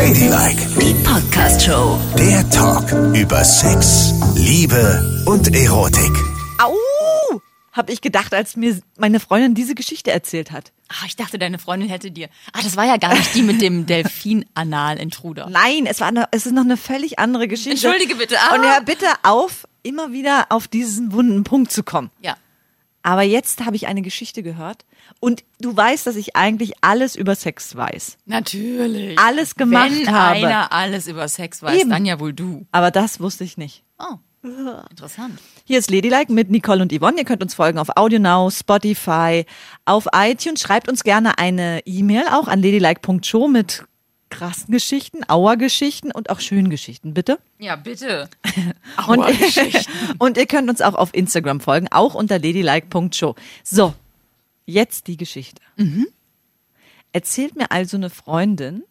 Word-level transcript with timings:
Ladylike, 0.00 0.66
Die 0.80 0.94
Podcast-Show. 1.04 2.00
der 2.18 2.48
Talk 2.48 2.90
über 3.14 3.44
Sex, 3.44 4.14
Liebe 4.34 5.22
und 5.26 5.54
Erotik. 5.54 6.10
Au! 6.58 6.72
Hab 7.72 7.90
ich 7.90 8.00
gedacht, 8.00 8.32
als 8.32 8.56
mir 8.56 8.80
meine 8.96 9.20
Freundin 9.20 9.54
diese 9.54 9.74
Geschichte 9.74 10.10
erzählt 10.10 10.52
hat. 10.52 10.72
Ah, 10.88 11.04
ich 11.06 11.16
dachte, 11.16 11.38
deine 11.38 11.58
Freundin 11.58 11.90
hätte 11.90 12.10
dir. 12.10 12.30
Ah, 12.54 12.60
das 12.64 12.78
war 12.78 12.86
ja 12.86 12.96
gar 12.96 13.12
nicht 13.14 13.34
die 13.34 13.42
mit 13.42 13.60
dem 13.60 13.84
Delfin-Anal-Intruder. 13.84 15.48
Nein, 15.50 15.84
es 15.84 16.00
war 16.00 16.08
eine, 16.08 16.28
es 16.30 16.46
ist 16.46 16.52
noch 16.52 16.64
eine 16.64 16.78
völlig 16.78 17.18
andere 17.18 17.46
Geschichte. 17.46 17.86
Entschuldige 17.86 18.14
bitte, 18.16 18.36
ah. 18.40 18.54
Und 18.54 18.62
hör 18.64 18.80
bitte 18.80 19.04
auf, 19.22 19.68
immer 19.82 20.12
wieder 20.12 20.46
auf 20.48 20.66
diesen 20.66 21.12
wunden 21.12 21.44
Punkt 21.44 21.72
zu 21.72 21.82
kommen. 21.82 22.10
Ja. 22.22 22.38
Aber 23.02 23.22
jetzt 23.22 23.64
habe 23.64 23.76
ich 23.76 23.86
eine 23.86 24.02
Geschichte 24.02 24.42
gehört 24.42 24.84
und 25.20 25.44
du 25.60 25.74
weißt, 25.76 26.06
dass 26.06 26.16
ich 26.16 26.36
eigentlich 26.36 26.72
alles 26.82 27.16
über 27.16 27.34
Sex 27.34 27.74
weiß. 27.74 28.18
Natürlich. 28.26 29.18
Alles 29.18 29.54
gemacht 29.54 29.90
Wenn 29.90 30.12
habe. 30.12 30.36
einer 30.46 30.72
alles 30.72 31.08
über 31.08 31.26
Sex 31.28 31.62
weiß, 31.62 31.80
Eben. 31.80 31.90
dann 31.90 32.04
ja 32.04 32.20
wohl 32.20 32.32
du. 32.32 32.66
Aber 32.72 32.90
das 32.90 33.20
wusste 33.20 33.44
ich 33.44 33.56
nicht. 33.56 33.84
Oh, 33.98 34.16
interessant. 34.90 35.38
Hier 35.64 35.78
ist 35.78 35.90
Ladylike 35.90 36.32
mit 36.32 36.50
Nicole 36.50 36.82
und 36.82 36.92
Yvonne. 36.92 37.18
Ihr 37.18 37.24
könnt 37.24 37.42
uns 37.42 37.54
folgen 37.54 37.78
auf 37.78 37.96
AudioNow, 37.96 38.52
Spotify, 38.54 39.44
auf 39.84 40.06
iTunes. 40.14 40.60
Schreibt 40.60 40.88
uns 40.88 41.02
gerne 41.02 41.38
eine 41.38 41.80
E-Mail 41.86 42.24
auch 42.32 42.48
an 42.48 42.62
ladylike.show 42.62 43.48
mit 43.48 43.84
krassen 44.30 44.72
Geschichten, 44.72 45.28
Auergeschichten 45.28 46.12
und 46.12 46.30
auch 46.30 46.40
schönen 46.40 46.70
Geschichten, 46.70 47.12
bitte. 47.14 47.38
Ja, 47.58 47.76
bitte. 47.76 48.28
Und, 49.06 49.20
Auergeschichten. 49.20 49.92
und 50.18 50.36
ihr 50.36 50.46
könnt 50.46 50.70
uns 50.70 50.80
auch 50.80 50.94
auf 50.94 51.12
Instagram 51.14 51.60
folgen, 51.60 51.88
auch 51.90 52.14
unter 52.14 52.38
ladylike.show. 52.38 53.34
So, 53.62 53.94
jetzt 54.66 55.06
die 55.06 55.16
Geschichte. 55.16 55.60
Erzählt 57.12 57.56
mir 57.56 57.70
also 57.70 57.96
eine 57.96 58.10
Freundin, 58.10 58.84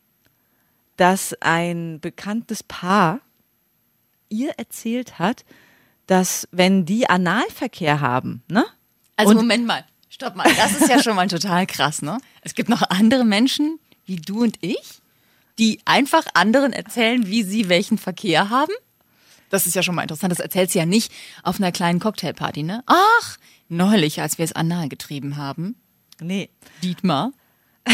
dass 0.98 1.34
ein 1.42 2.00
bekanntes 2.00 2.64
Paar 2.64 3.22
ihr 4.30 4.52
erzählt 4.58 5.20
hat, 5.20 5.46
dass 6.08 6.48
wenn 6.52 6.86
die 6.86 7.10
Analverkehr 7.10 8.02
haben, 8.02 8.44
ne? 8.48 8.66
Also 9.16 9.32
Und- 9.32 9.38
Moment 9.38 9.66
mal, 9.68 9.86
stopp 10.10 10.36
mal. 10.36 10.48
Das 10.58 10.74
ist 10.80 10.90
ja 10.90 11.02
schon 11.02 11.16
mal 11.16 11.28
total 11.30 11.66
krass, 11.68 12.02
ne? 12.02 12.18
Es 12.42 12.56
gibt 12.56 12.70
noch 12.70 12.82
andere 12.90 13.24
Menschen 13.26 13.80
wie 14.06 14.18
du 14.18 14.42
und 14.44 14.58
ich, 14.62 15.00
die 15.60 15.82
einfach 15.86 16.26
anderen 16.34 16.74
erzählen, 16.74 17.28
wie 17.28 17.44
sie 17.44 17.70
welchen 17.70 17.98
Verkehr 17.98 18.50
haben. 18.50 18.72
Das 19.50 19.68
ist 19.68 19.76
ja 19.76 19.84
schon 19.84 19.96
mal 19.96 20.04
interessant. 20.04 20.32
Das 20.32 20.40
erzählt 20.40 20.72
sie 20.72 20.80
ja 20.80 20.86
nicht 20.86 21.12
auf 21.44 21.58
einer 21.58 21.72
kleinen 21.72 22.00
Cocktailparty, 22.00 22.64
ne? 22.64 22.84
Ach, 22.86 23.38
neulich, 23.68 24.22
als 24.22 24.38
wir 24.38 24.46
es 24.46 24.54
anal 24.54 24.90
getrieben 24.90 25.38
haben. 25.38 25.76
Nee. 26.22 26.50
Dietmar. 26.84 27.32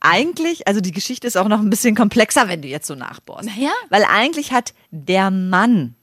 Eigentlich, 0.00 0.66
also 0.68 0.80
die 0.80 0.92
Geschichte 0.92 1.26
ist 1.26 1.36
auch 1.36 1.48
noch 1.48 1.60
ein 1.60 1.70
bisschen 1.70 1.94
komplexer, 1.94 2.48
wenn 2.48 2.62
du 2.62 2.68
jetzt 2.68 2.86
so 2.86 2.94
nachbohrst. 2.94 3.48
Naja. 3.48 3.72
Weil 3.88 4.04
eigentlich 4.04 4.52
hat 4.52 4.74
der 4.90 5.30
Mann 5.30 5.94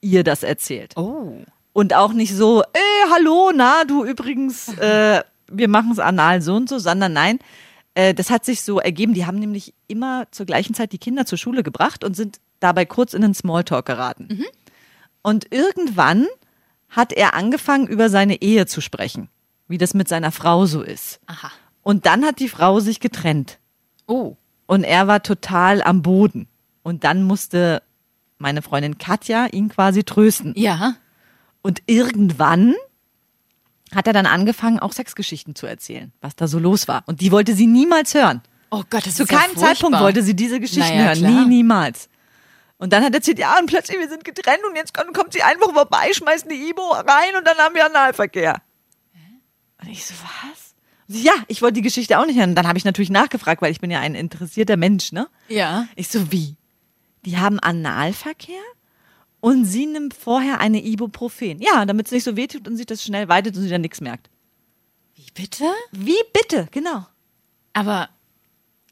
ihr 0.00 0.24
das 0.24 0.42
erzählt. 0.42 0.96
Oh. 0.96 1.36
Und 1.74 1.92
auch 1.92 2.14
nicht 2.14 2.34
so, 2.34 2.62
äh, 2.62 3.10
hallo, 3.12 3.52
na, 3.54 3.84
du 3.84 4.02
übrigens, 4.04 4.68
äh, 4.78 5.22
wir 5.46 5.68
machen 5.68 5.92
es 5.92 5.98
anal 5.98 6.40
so 6.40 6.54
und 6.54 6.70
so, 6.70 6.78
sondern 6.78 7.12
nein, 7.12 7.38
äh, 7.98 8.14
das 8.14 8.30
hat 8.30 8.44
sich 8.44 8.62
so 8.62 8.78
ergeben. 8.78 9.12
Die 9.12 9.26
haben 9.26 9.40
nämlich 9.40 9.74
immer 9.88 10.28
zur 10.30 10.46
gleichen 10.46 10.72
Zeit 10.72 10.92
die 10.92 10.98
Kinder 10.98 11.26
zur 11.26 11.36
Schule 11.36 11.64
gebracht 11.64 12.04
und 12.04 12.14
sind 12.14 12.38
dabei 12.60 12.84
kurz 12.84 13.12
in 13.12 13.22
den 13.22 13.34
Smalltalk 13.34 13.86
geraten. 13.86 14.28
Und 15.22 15.52
irgendwann 15.52 16.28
hat 16.88 17.12
er 17.12 17.34
angefangen, 17.34 17.88
über 17.88 18.08
seine 18.08 18.40
Ehe 18.40 18.66
zu 18.66 18.80
sprechen, 18.80 19.28
wie 19.66 19.78
das 19.78 19.94
mit 19.94 20.06
seiner 20.06 20.30
Frau 20.30 20.64
so 20.64 20.80
ist. 20.80 21.18
Aha. 21.26 21.50
Und 21.82 22.06
dann 22.06 22.24
hat 22.24 22.38
die 22.38 22.48
Frau 22.48 22.78
sich 22.78 23.00
getrennt. 23.00 23.58
Oh. 24.06 24.36
Und 24.66 24.84
er 24.84 25.08
war 25.08 25.24
total 25.24 25.82
am 25.82 26.02
Boden. 26.02 26.46
Und 26.84 27.02
dann 27.02 27.24
musste 27.24 27.82
meine 28.38 28.62
Freundin 28.62 28.98
Katja 28.98 29.46
ihn 29.46 29.70
quasi 29.70 30.04
trösten. 30.04 30.54
Ja. 30.56 30.94
Und 31.62 31.82
irgendwann 31.86 32.76
hat 33.94 34.06
er 34.06 34.12
dann 34.12 34.26
angefangen, 34.26 34.78
auch 34.78 34.92
Sexgeschichten 34.92 35.54
zu 35.54 35.66
erzählen, 35.66 36.12
was 36.20 36.36
da 36.36 36.46
so 36.46 36.58
los 36.58 36.88
war. 36.88 37.02
Und 37.06 37.20
die 37.20 37.32
wollte 37.32 37.54
sie 37.54 37.66
niemals 37.66 38.14
hören. 38.14 38.42
Oh 38.70 38.82
Gott, 38.90 39.06
das 39.06 39.14
Zu 39.16 39.22
ist 39.24 39.32
ja 39.32 39.38
keinem 39.38 39.56
Zeitpunkt 39.56 39.78
furchtbar. 39.80 40.02
wollte 40.02 40.22
sie 40.22 40.34
diese 40.36 40.60
Geschichten 40.60 40.80
Naja, 40.80 41.04
hören. 41.06 41.18
klar. 41.18 41.30
Nie, 41.30 41.46
niemals. 41.46 42.08
Und 42.76 42.92
dann 42.92 43.02
hat 43.02 43.12
er 43.12 43.16
erzählt, 43.16 43.38
ja, 43.38 43.58
und 43.58 43.66
plötzlich, 43.66 43.98
wir 43.98 44.08
sind 44.08 44.24
getrennt 44.24 44.60
und 44.68 44.76
jetzt 44.76 44.92
kommt, 44.94 45.32
sie 45.32 45.42
einfach 45.42 45.72
vorbei, 45.72 46.10
schmeißt 46.12 46.44
eine 46.44 46.54
Ibo 46.54 46.82
rein 46.92 47.34
und 47.36 47.46
dann 47.46 47.56
haben 47.58 47.74
wir 47.74 47.84
Analverkehr. 47.86 48.60
Und 49.80 49.88
ich 49.88 50.04
so, 50.04 50.14
was? 50.14 50.74
Sie, 51.08 51.22
ja, 51.22 51.32
ich 51.48 51.62
wollte 51.62 51.74
die 51.74 51.82
Geschichte 51.82 52.18
auch 52.18 52.26
nicht 52.26 52.38
hören. 52.38 52.50
Und 52.50 52.54
dann 52.56 52.68
habe 52.68 52.76
ich 52.78 52.84
natürlich 52.84 53.10
nachgefragt, 53.10 53.62
weil 53.62 53.72
ich 53.72 53.80
bin 53.80 53.90
ja 53.90 54.00
ein 54.00 54.14
interessierter 54.14 54.76
Mensch, 54.76 55.12
ne? 55.12 55.28
Ja. 55.48 55.86
Ich 55.96 56.08
so, 56.08 56.30
wie? 56.30 56.56
Die 57.24 57.38
haben 57.38 57.58
Analverkehr 57.58 58.60
und 59.40 59.64
sie 59.64 59.86
nimmt 59.86 60.14
vorher 60.14 60.60
eine 60.60 60.84
Ibuprofen. 60.84 61.60
Ja, 61.60 61.84
damit 61.86 62.06
es 62.06 62.12
nicht 62.12 62.24
so 62.24 62.36
wehtut 62.36 62.66
und 62.66 62.76
sich 62.76 62.86
das 62.86 63.02
schnell 63.02 63.28
weitet 63.28 63.56
und 63.56 63.62
sie 63.62 63.68
dann 63.68 63.80
nichts 63.80 64.00
merkt. 64.00 64.28
Wie 65.14 65.26
bitte? 65.34 65.64
Wie 65.92 66.18
bitte? 66.32 66.68
Genau. 66.70 67.06
Aber, 67.72 68.08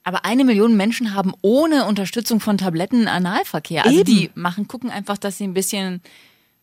aber 0.05 0.25
eine 0.25 0.45
Million 0.45 0.77
Menschen 0.77 1.15
haben 1.15 1.33
ohne 1.43 1.87
Unterstützung 1.87 2.41
von 2.41 2.59
Tabletten 2.59 3.09
Analverkehr. 3.09 3.85
Also 3.85 4.01
Eben. 4.01 4.05
die 4.05 4.31
machen, 4.35 4.69
gucken 4.69 4.91
einfach, 4.91 5.19
dass 5.19 5.39
sie 5.39 5.45
ein 5.45 5.55
bisschen 5.55 6.03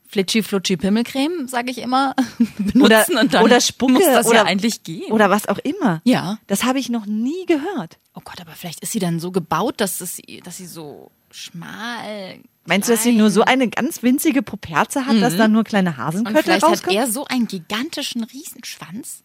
Flitschi 0.07 0.43
Flutschi 0.43 0.77
Pimmelcreme, 0.77 1.47
sage 1.47 1.71
ich 1.71 1.79
immer, 1.79 2.15
benutzen 2.57 2.81
Oder, 2.81 3.05
und 3.19 3.33
dann 3.33 3.43
oder 3.43 3.59
Spucke 3.59 3.93
muss 3.93 4.05
das 4.05 4.27
oder, 4.27 4.35
ja 4.35 4.43
eigentlich 4.43 4.83
gehen. 4.83 5.11
Oder 5.11 5.29
was 5.29 5.47
auch 5.47 5.57
immer. 5.57 6.01
Ja. 6.05 6.37
Das 6.47 6.63
habe 6.63 6.79
ich 6.79 6.89
noch 6.89 7.05
nie 7.07 7.45
gehört. 7.47 7.97
oh 8.13 8.21
Gott, 8.23 8.39
aber 8.39 8.51
vielleicht 8.51 8.81
ist 8.81 8.91
sie 8.91 8.99
dann 8.99 9.19
so 9.19 9.31
gebaut, 9.31 9.81
dass, 9.81 10.01
es, 10.01 10.21
dass 10.43 10.57
sie 10.57 10.67
so 10.67 11.09
schmal. 11.33 12.39
Meinst 12.65 12.87
du, 12.87 12.93
dass 12.93 13.03
sie 13.03 13.11
nur 13.11 13.29
so 13.29 13.41
eine 13.43 13.67
ganz 13.67 14.03
winzige 14.03 14.41
Puperze 14.41 15.05
hat, 15.05 15.21
dass 15.21 15.35
da 15.35 15.47
nur 15.47 15.63
kleine 15.63 15.91
Mhm. 15.91 15.95
Und 15.95 16.03
Hasenköttel 16.03 16.43
vielleicht 16.43 16.63
hat 16.63 16.71
rauskommen? 16.71 16.97
er 16.97 17.07
so 17.11 17.25
einen 17.25 17.47
gigantischen 17.47 18.23
Riesenschwanz, 18.23 19.23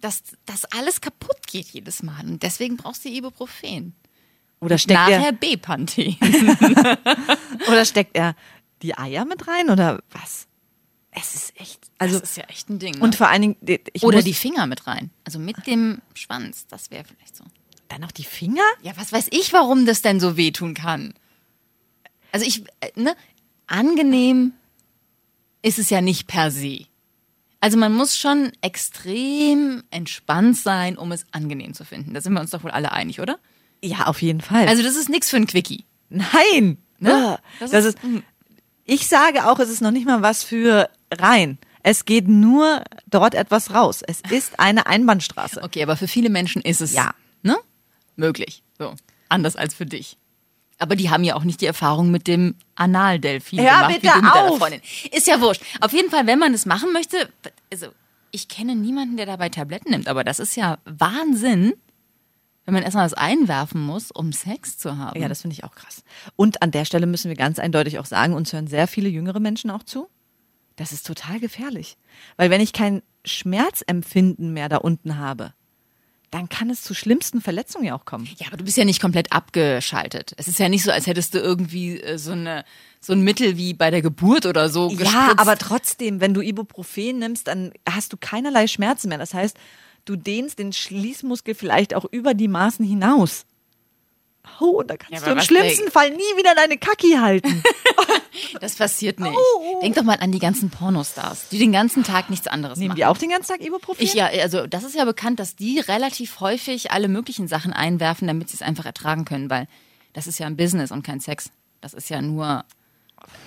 dass 0.00 0.22
das 0.44 0.64
alles 0.66 1.00
kaputt 1.00 1.46
geht 1.46 1.66
jedes 1.68 2.02
Mal. 2.02 2.24
Und 2.24 2.42
deswegen 2.42 2.76
brauchst 2.76 3.04
du 3.04 3.08
Ibuprofen. 3.08 3.94
Oder 4.60 4.78
steckt, 4.78 4.98
Nachher 5.00 5.26
er, 5.26 5.32
B-Panthen. 5.32 6.16
oder 7.68 7.84
steckt 7.84 8.16
er 8.16 8.34
die 8.82 8.96
Eier 8.96 9.24
mit 9.24 9.46
rein 9.48 9.70
oder 9.70 10.00
was? 10.10 10.46
Es 11.10 11.34
ist 11.34 11.60
echt. 11.60 11.80
Also, 11.98 12.18
das 12.20 12.30
ist 12.30 12.36
ja 12.36 12.44
echt 12.44 12.68
ein 12.68 12.78
Ding. 12.78 12.94
Ne? 12.94 13.00
und 13.00 13.16
vor 13.16 13.28
allen 13.28 13.42
Dingen, 13.42 13.56
Oder 14.02 14.22
die 14.22 14.34
Finger 14.34 14.66
mit 14.66 14.86
rein. 14.86 15.10
Also 15.24 15.38
mit 15.38 15.66
dem 15.66 16.02
Schwanz. 16.14 16.66
Das 16.68 16.90
wäre 16.90 17.04
vielleicht 17.04 17.36
so. 17.36 17.44
dann 17.88 18.02
noch 18.02 18.12
die 18.12 18.24
Finger? 18.24 18.62
Ja, 18.82 18.92
was 18.96 19.12
weiß 19.12 19.28
ich, 19.30 19.52
warum 19.52 19.86
das 19.86 20.02
denn 20.02 20.20
so 20.20 20.36
wehtun 20.36 20.74
kann. 20.74 21.14
Also 22.36 22.46
ich, 22.46 22.64
äh, 22.80 22.90
ne, 23.00 23.16
angenehm 23.66 24.52
ist 25.62 25.78
es 25.78 25.88
ja 25.88 26.02
nicht 26.02 26.26
per 26.26 26.50
se. 26.50 26.84
Also 27.62 27.78
man 27.78 27.94
muss 27.94 28.18
schon 28.18 28.52
extrem 28.60 29.82
entspannt 29.90 30.58
sein, 30.58 30.98
um 30.98 31.12
es 31.12 31.24
angenehm 31.32 31.72
zu 31.72 31.86
finden. 31.86 32.12
Da 32.12 32.20
sind 32.20 32.34
wir 32.34 32.40
uns 32.42 32.50
doch 32.50 32.62
wohl 32.62 32.70
alle 32.70 32.92
einig, 32.92 33.20
oder? 33.20 33.38
Ja, 33.82 34.04
auf 34.06 34.20
jeden 34.20 34.42
Fall. 34.42 34.68
Also 34.68 34.82
das 34.82 34.96
ist 34.96 35.08
nichts 35.08 35.30
für 35.30 35.36
ein 35.38 35.46
Quickie. 35.46 35.86
Nein. 36.10 36.76
Ne? 36.98 37.38
Das, 37.58 37.70
Das 37.70 37.84
ist, 37.86 37.98
ist- 38.04 38.22
ich 38.84 39.08
sage 39.08 39.48
auch, 39.50 39.58
es 39.60 39.70
ist 39.70 39.80
noch 39.80 39.90
nicht 39.92 40.06
mal 40.06 40.20
was 40.20 40.44
für 40.44 40.90
rein. 41.10 41.56
Es 41.82 42.04
geht 42.04 42.28
nur 42.28 42.82
dort 43.06 43.34
etwas 43.34 43.72
raus. 43.72 44.02
Es 44.06 44.20
ist 44.30 44.60
eine 44.60 44.86
Einbahnstraße. 44.86 45.62
Okay, 45.62 45.82
aber 45.82 45.96
für 45.96 46.06
viele 46.08 46.28
Menschen 46.28 46.60
ist 46.60 46.82
es 46.82 46.92
Ja. 46.92 47.14
ne? 47.42 47.56
möglich. 48.14 48.62
So. 48.78 48.94
Anders 49.30 49.56
als 49.56 49.72
für 49.74 49.86
dich. 49.86 50.18
Aber 50.78 50.96
die 50.96 51.10
haben 51.10 51.24
ja 51.24 51.34
auch 51.36 51.44
nicht 51.44 51.60
die 51.60 51.66
Erfahrung 51.66 52.10
mit 52.10 52.26
dem 52.26 52.54
Analdelfin 52.74 53.60
Hör 53.60 53.66
gemacht, 53.66 53.88
bitte 53.88 54.02
wie 54.02 54.08
du 54.08 54.16
mit 54.16 54.34
deiner 54.34 54.50
auf! 54.50 54.58
Freundin. 54.58 54.80
Ist 55.10 55.26
ja 55.26 55.40
wurscht. 55.40 55.62
Auf 55.80 55.92
jeden 55.92 56.10
Fall, 56.10 56.26
wenn 56.26 56.38
man 56.38 56.52
es 56.52 56.66
machen 56.66 56.92
möchte, 56.92 57.28
also 57.72 57.88
ich 58.30 58.48
kenne 58.48 58.76
niemanden, 58.76 59.16
der 59.16 59.26
dabei 59.26 59.48
Tabletten 59.48 59.90
nimmt, 59.90 60.08
aber 60.08 60.22
das 60.22 60.38
ist 60.38 60.56
ja 60.56 60.78
Wahnsinn, 60.84 61.72
wenn 62.66 62.74
man 62.74 62.82
erstmal 62.82 63.06
was 63.06 63.14
einwerfen 63.14 63.80
muss, 63.80 64.10
um 64.10 64.32
Sex 64.32 64.76
zu 64.76 64.98
haben. 64.98 65.20
Ja, 65.20 65.28
das 65.28 65.42
finde 65.42 65.54
ich 65.54 65.64
auch 65.64 65.74
krass. 65.74 66.02
Und 66.34 66.62
an 66.62 66.72
der 66.72 66.84
Stelle 66.84 67.06
müssen 67.06 67.28
wir 67.28 67.36
ganz 67.36 67.58
eindeutig 67.58 67.98
auch 67.98 68.06
sagen, 68.06 68.34
uns 68.34 68.52
hören 68.52 68.66
sehr 68.66 68.88
viele 68.88 69.08
jüngere 69.08 69.40
Menschen 69.40 69.70
auch 69.70 69.84
zu. 69.84 70.08
Das 70.74 70.92
ist 70.92 71.06
total 71.06 71.40
gefährlich. 71.40 71.96
Weil 72.36 72.50
wenn 72.50 72.60
ich 72.60 72.72
kein 72.72 73.02
Schmerzempfinden 73.24 74.52
mehr 74.52 74.68
da 74.68 74.78
unten 74.78 75.16
habe, 75.16 75.54
dann 76.36 76.48
kann 76.50 76.68
es 76.70 76.82
zu 76.82 76.92
schlimmsten 76.94 77.40
Verletzungen 77.40 77.86
ja 77.86 77.94
auch 77.94 78.04
kommen. 78.04 78.28
Ja, 78.38 78.48
aber 78.48 78.56
du 78.58 78.64
bist 78.64 78.76
ja 78.76 78.84
nicht 78.84 79.00
komplett 79.00 79.32
abgeschaltet. 79.32 80.32
Es 80.36 80.48
ist 80.48 80.58
ja 80.58 80.68
nicht 80.68 80.82
so, 80.84 80.90
als 80.90 81.06
hättest 81.06 81.34
du 81.34 81.38
irgendwie 81.38 82.00
äh, 82.00 82.18
so 82.18 82.32
eine 82.32 82.64
so 83.00 83.12
ein 83.12 83.22
Mittel 83.22 83.56
wie 83.56 83.72
bei 83.72 83.90
der 83.90 84.02
Geburt 84.02 84.46
oder 84.46 84.68
so 84.68 84.90
Ja, 84.90 84.96
gespritzt. 84.96 85.38
aber 85.38 85.56
trotzdem, 85.56 86.20
wenn 86.20 86.34
du 86.34 86.40
Ibuprofen 86.40 87.18
nimmst, 87.20 87.46
dann 87.46 87.72
hast 87.88 88.12
du 88.12 88.16
keinerlei 88.18 88.66
Schmerzen 88.66 89.08
mehr. 89.08 89.18
Das 89.18 89.32
heißt, 89.32 89.56
du 90.06 90.16
dehnst 90.16 90.58
den 90.58 90.72
Schließmuskel 90.72 91.54
vielleicht 91.54 91.94
auch 91.94 92.04
über 92.10 92.34
die 92.34 92.48
Maßen 92.48 92.84
hinaus. 92.84 93.46
Oh, 94.60 94.78
und 94.80 94.88
da 94.90 94.96
kannst 94.96 95.12
Ja, 95.12 95.32
du 95.32 95.38
im 95.38 95.40
schlimmsten 95.44 95.90
Fall 95.90 96.10
nie 96.10 96.16
wieder 96.36 96.54
deine 96.54 96.78
Kacki 96.78 97.12
halten. 97.20 97.62
Das 98.60 98.74
passiert 98.76 99.18
nicht. 99.18 99.34
Oh. 99.34 99.80
Denk 99.80 99.94
doch 99.96 100.02
mal 100.02 100.18
an 100.20 100.30
die 100.30 100.38
ganzen 100.38 100.68
Pornostars, 100.68 101.48
die 101.48 101.58
den 101.58 101.72
ganzen 101.72 102.04
Tag 102.04 102.28
nichts 102.28 102.46
anderes 102.46 102.78
Nehmen 102.78 102.88
machen. 102.88 102.96
die 102.96 103.04
auch 103.06 103.16
den 103.16 103.30
ganzen 103.30 103.52
Tag 103.52 103.62
Ibuprofen? 103.64 104.02
Ich 104.02 104.12
ja, 104.12 104.26
also 104.26 104.66
das 104.66 104.84
ist 104.84 104.94
ja 104.94 105.04
bekannt, 105.06 105.40
dass 105.40 105.56
die 105.56 105.78
relativ 105.80 106.40
häufig 106.40 106.90
alle 106.90 107.08
möglichen 107.08 107.48
Sachen 107.48 107.72
einwerfen, 107.72 108.28
damit 108.28 108.50
sie 108.50 108.56
es 108.56 108.62
einfach 108.62 108.84
ertragen 108.84 109.24
können, 109.24 109.48
weil 109.48 109.68
Das 110.12 110.26
ist 110.26 110.38
ja 110.38 110.46
ein 110.46 110.56
Business 110.56 110.90
und 110.90 111.02
kein 111.02 111.20
Sex. 111.20 111.50
Das 111.80 111.94
ist 111.94 112.10
ja 112.10 112.20
nur. 112.20 112.64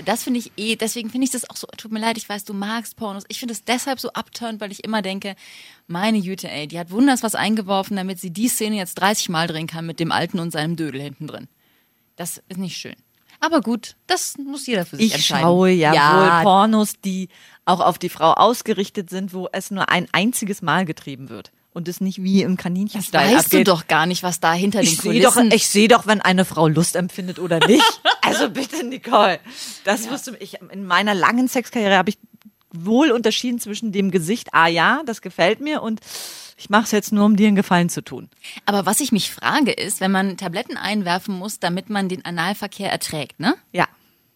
Das 0.05 0.23
finde 0.23 0.39
ich 0.39 0.51
eh, 0.57 0.75
deswegen 0.75 1.09
finde 1.09 1.25
ich 1.25 1.31
das 1.31 1.49
auch 1.49 1.55
so, 1.57 1.67
tut 1.77 1.91
mir 1.91 1.99
leid, 1.99 2.17
ich 2.17 2.27
weiß, 2.27 2.45
du 2.45 2.53
magst 2.53 2.95
Pornos. 2.95 3.23
Ich 3.27 3.39
finde 3.39 3.53
es 3.53 3.63
deshalb 3.63 3.99
so 3.99 4.11
abturnt, 4.13 4.61
weil 4.61 4.71
ich 4.71 4.83
immer 4.83 5.01
denke, 5.01 5.35
meine 5.87 6.21
Güte, 6.21 6.49
ey, 6.49 6.67
die 6.67 6.79
hat 6.79 6.91
wunders 6.91 7.21
was 7.23 7.35
eingeworfen, 7.35 7.97
damit 7.97 8.19
sie 8.19 8.31
die 8.31 8.47
Szene 8.47 8.77
jetzt 8.77 8.95
30 8.95 9.29
Mal 9.29 9.47
drehen 9.47 9.67
kann 9.67 9.85
mit 9.85 9.99
dem 9.99 10.11
Alten 10.11 10.39
und 10.39 10.51
seinem 10.51 10.75
Dödel 10.75 11.01
hinten 11.01 11.27
drin. 11.27 11.47
Das 12.15 12.41
ist 12.49 12.57
nicht 12.57 12.77
schön. 12.77 12.95
Aber 13.41 13.61
gut, 13.61 13.95
das 14.07 14.37
muss 14.37 14.67
jeder 14.67 14.85
für 14.85 14.97
sich 14.97 15.07
Ich 15.07 15.13
entscheiden. 15.15 15.43
schaue 15.43 15.69
ja, 15.71 15.93
ja 15.93 16.13
wohl 16.39 16.43
Pornos, 16.43 16.93
die 17.03 17.29
auch 17.65 17.79
auf 17.79 17.97
die 17.97 18.09
Frau 18.09 18.33
ausgerichtet 18.33 19.09
sind, 19.09 19.33
wo 19.33 19.47
es 19.51 19.71
nur 19.71 19.89
ein 19.89 20.07
einziges 20.11 20.61
Mal 20.61 20.85
getrieben 20.85 21.29
wird. 21.29 21.51
Und 21.71 21.87
es 21.87 22.01
nicht 22.01 22.23
wie 22.23 22.41
im 22.41 22.55
das 22.55 22.63
Kaninchenstyle 22.63 23.23
weißt 23.23 23.53
du 23.53 23.57
abgeht. 23.57 23.67
doch 23.67 23.87
gar 23.87 24.05
nicht, 24.05 24.23
was 24.23 24.39
da 24.39 24.53
hinter 24.53 24.81
ich 24.81 24.95
den 24.95 25.11
sehe 25.11 25.21
doch, 25.21 25.33
Kulissen... 25.33 25.55
ich 25.55 25.67
sehe 25.67 25.87
doch, 25.87 26.07
wenn 26.07 26.19
eine 26.19 26.43
Frau 26.43 26.67
Lust 26.67 26.95
empfindet 26.95 27.39
oder 27.39 27.65
nicht. 27.67 27.83
Also 28.21 28.51
bitte, 28.51 28.83
Nicole. 28.85 29.39
Das 29.85 30.07
wirst 30.11 30.27
du, 30.27 30.33
ich, 30.39 30.59
in 30.71 30.85
meiner 30.85 31.15
langen 31.15 31.47
Sexkarriere 31.47 31.97
habe 31.97 32.11
ich 32.11 32.19
wohl 32.71 33.11
unterschieden 33.11 33.59
zwischen 33.59 33.91
dem 33.91 34.11
Gesicht, 34.11 34.49
ah 34.51 34.67
ja, 34.67 35.01
das 35.07 35.21
gefällt 35.21 35.61
mir 35.61 35.81
und 35.81 35.99
ich 36.57 36.69
mache 36.69 36.83
es 36.83 36.91
jetzt 36.91 37.11
nur, 37.11 37.25
um 37.25 37.35
dir 37.37 37.47
einen 37.47 37.55
Gefallen 37.55 37.89
zu 37.89 38.03
tun. 38.03 38.29
Aber 38.65 38.85
was 38.85 38.99
ich 38.99 39.11
mich 39.11 39.31
frage 39.31 39.71
ist, 39.71 40.01
wenn 40.01 40.11
man 40.11 40.37
Tabletten 40.37 40.77
einwerfen 40.77 41.33
muss, 41.35 41.59
damit 41.59 41.89
man 41.89 42.09
den 42.09 42.25
Analverkehr 42.25 42.91
erträgt, 42.91 43.39
ne? 43.39 43.55
Ja. 43.71 43.87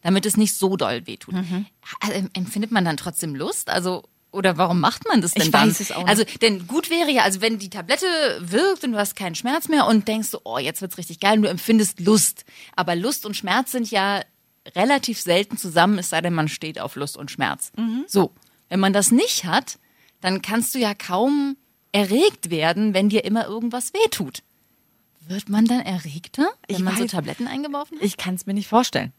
Damit 0.01 0.25
es 0.25 0.37
nicht 0.37 0.55
so 0.55 0.75
doll 0.75 1.05
wehtut. 1.05 1.35
Also, 1.99 2.27
empfindet 2.33 2.71
man 2.71 2.85
dann 2.85 2.97
trotzdem 2.97 3.35
Lust? 3.35 3.69
Also 3.69 4.03
oder 4.33 4.57
warum 4.57 4.79
macht 4.79 5.07
man 5.07 5.21
das 5.21 5.33
denn 5.33 5.43
Ich 5.43 5.51
dann? 5.51 5.69
weiß 5.69 5.79
es 5.79 5.91
auch 5.91 5.99
nicht. 5.99 6.09
Also 6.09 6.23
denn 6.41 6.67
gut 6.67 6.89
wäre 6.89 7.11
ja, 7.11 7.23
also 7.23 7.39
wenn 7.41 7.59
die 7.59 7.69
Tablette 7.69 8.05
wirkt 8.41 8.83
und 8.83 8.91
du 8.93 8.97
hast 8.97 9.15
keinen 9.15 9.35
Schmerz 9.35 9.69
mehr 9.69 9.85
und 9.87 10.07
denkst 10.07 10.29
so, 10.29 10.41
oh, 10.43 10.57
jetzt 10.57 10.81
wird's 10.81 10.97
richtig 10.97 11.19
geil 11.19 11.37
und 11.37 11.43
du 11.43 11.49
empfindest 11.49 11.99
Lust. 11.99 12.43
Aber 12.75 12.95
Lust 12.95 13.25
und 13.25 13.35
Schmerz 13.37 13.71
sind 13.71 13.89
ja 13.91 14.21
relativ 14.75 15.19
selten 15.21 15.57
zusammen, 15.57 15.97
es 15.99 16.09
sei 16.09 16.21
denn, 16.21 16.33
man 16.33 16.47
steht 16.47 16.79
auf 16.79 16.95
Lust 16.95 17.17
und 17.17 17.31
Schmerz. 17.31 17.71
Mhm. 17.77 18.05
So, 18.07 18.31
wenn 18.69 18.79
man 18.79 18.93
das 18.93 19.11
nicht 19.11 19.45
hat, 19.45 19.77
dann 20.21 20.41
kannst 20.41 20.73
du 20.73 20.79
ja 20.79 20.93
kaum 20.93 21.57
erregt 21.91 22.49
werden, 22.49 22.93
wenn 22.93 23.09
dir 23.09 23.25
immer 23.25 23.45
irgendwas 23.45 23.93
wehtut. 23.93 24.39
Wird 25.27 25.47
man 25.49 25.65
dann 25.65 25.81
erregter, 25.81 26.47
wenn 26.67 26.75
Ich 26.77 26.81
man 26.81 26.97
so 26.97 27.03
weiß- 27.03 27.11
Tabletten 27.11 27.47
eingeworfen 27.47 27.97
hat? 27.97 28.05
Ich 28.05 28.17
kann 28.17 28.35
es 28.35 28.45
mir 28.45 28.53
nicht 28.53 28.67
vorstellen. 28.67 29.13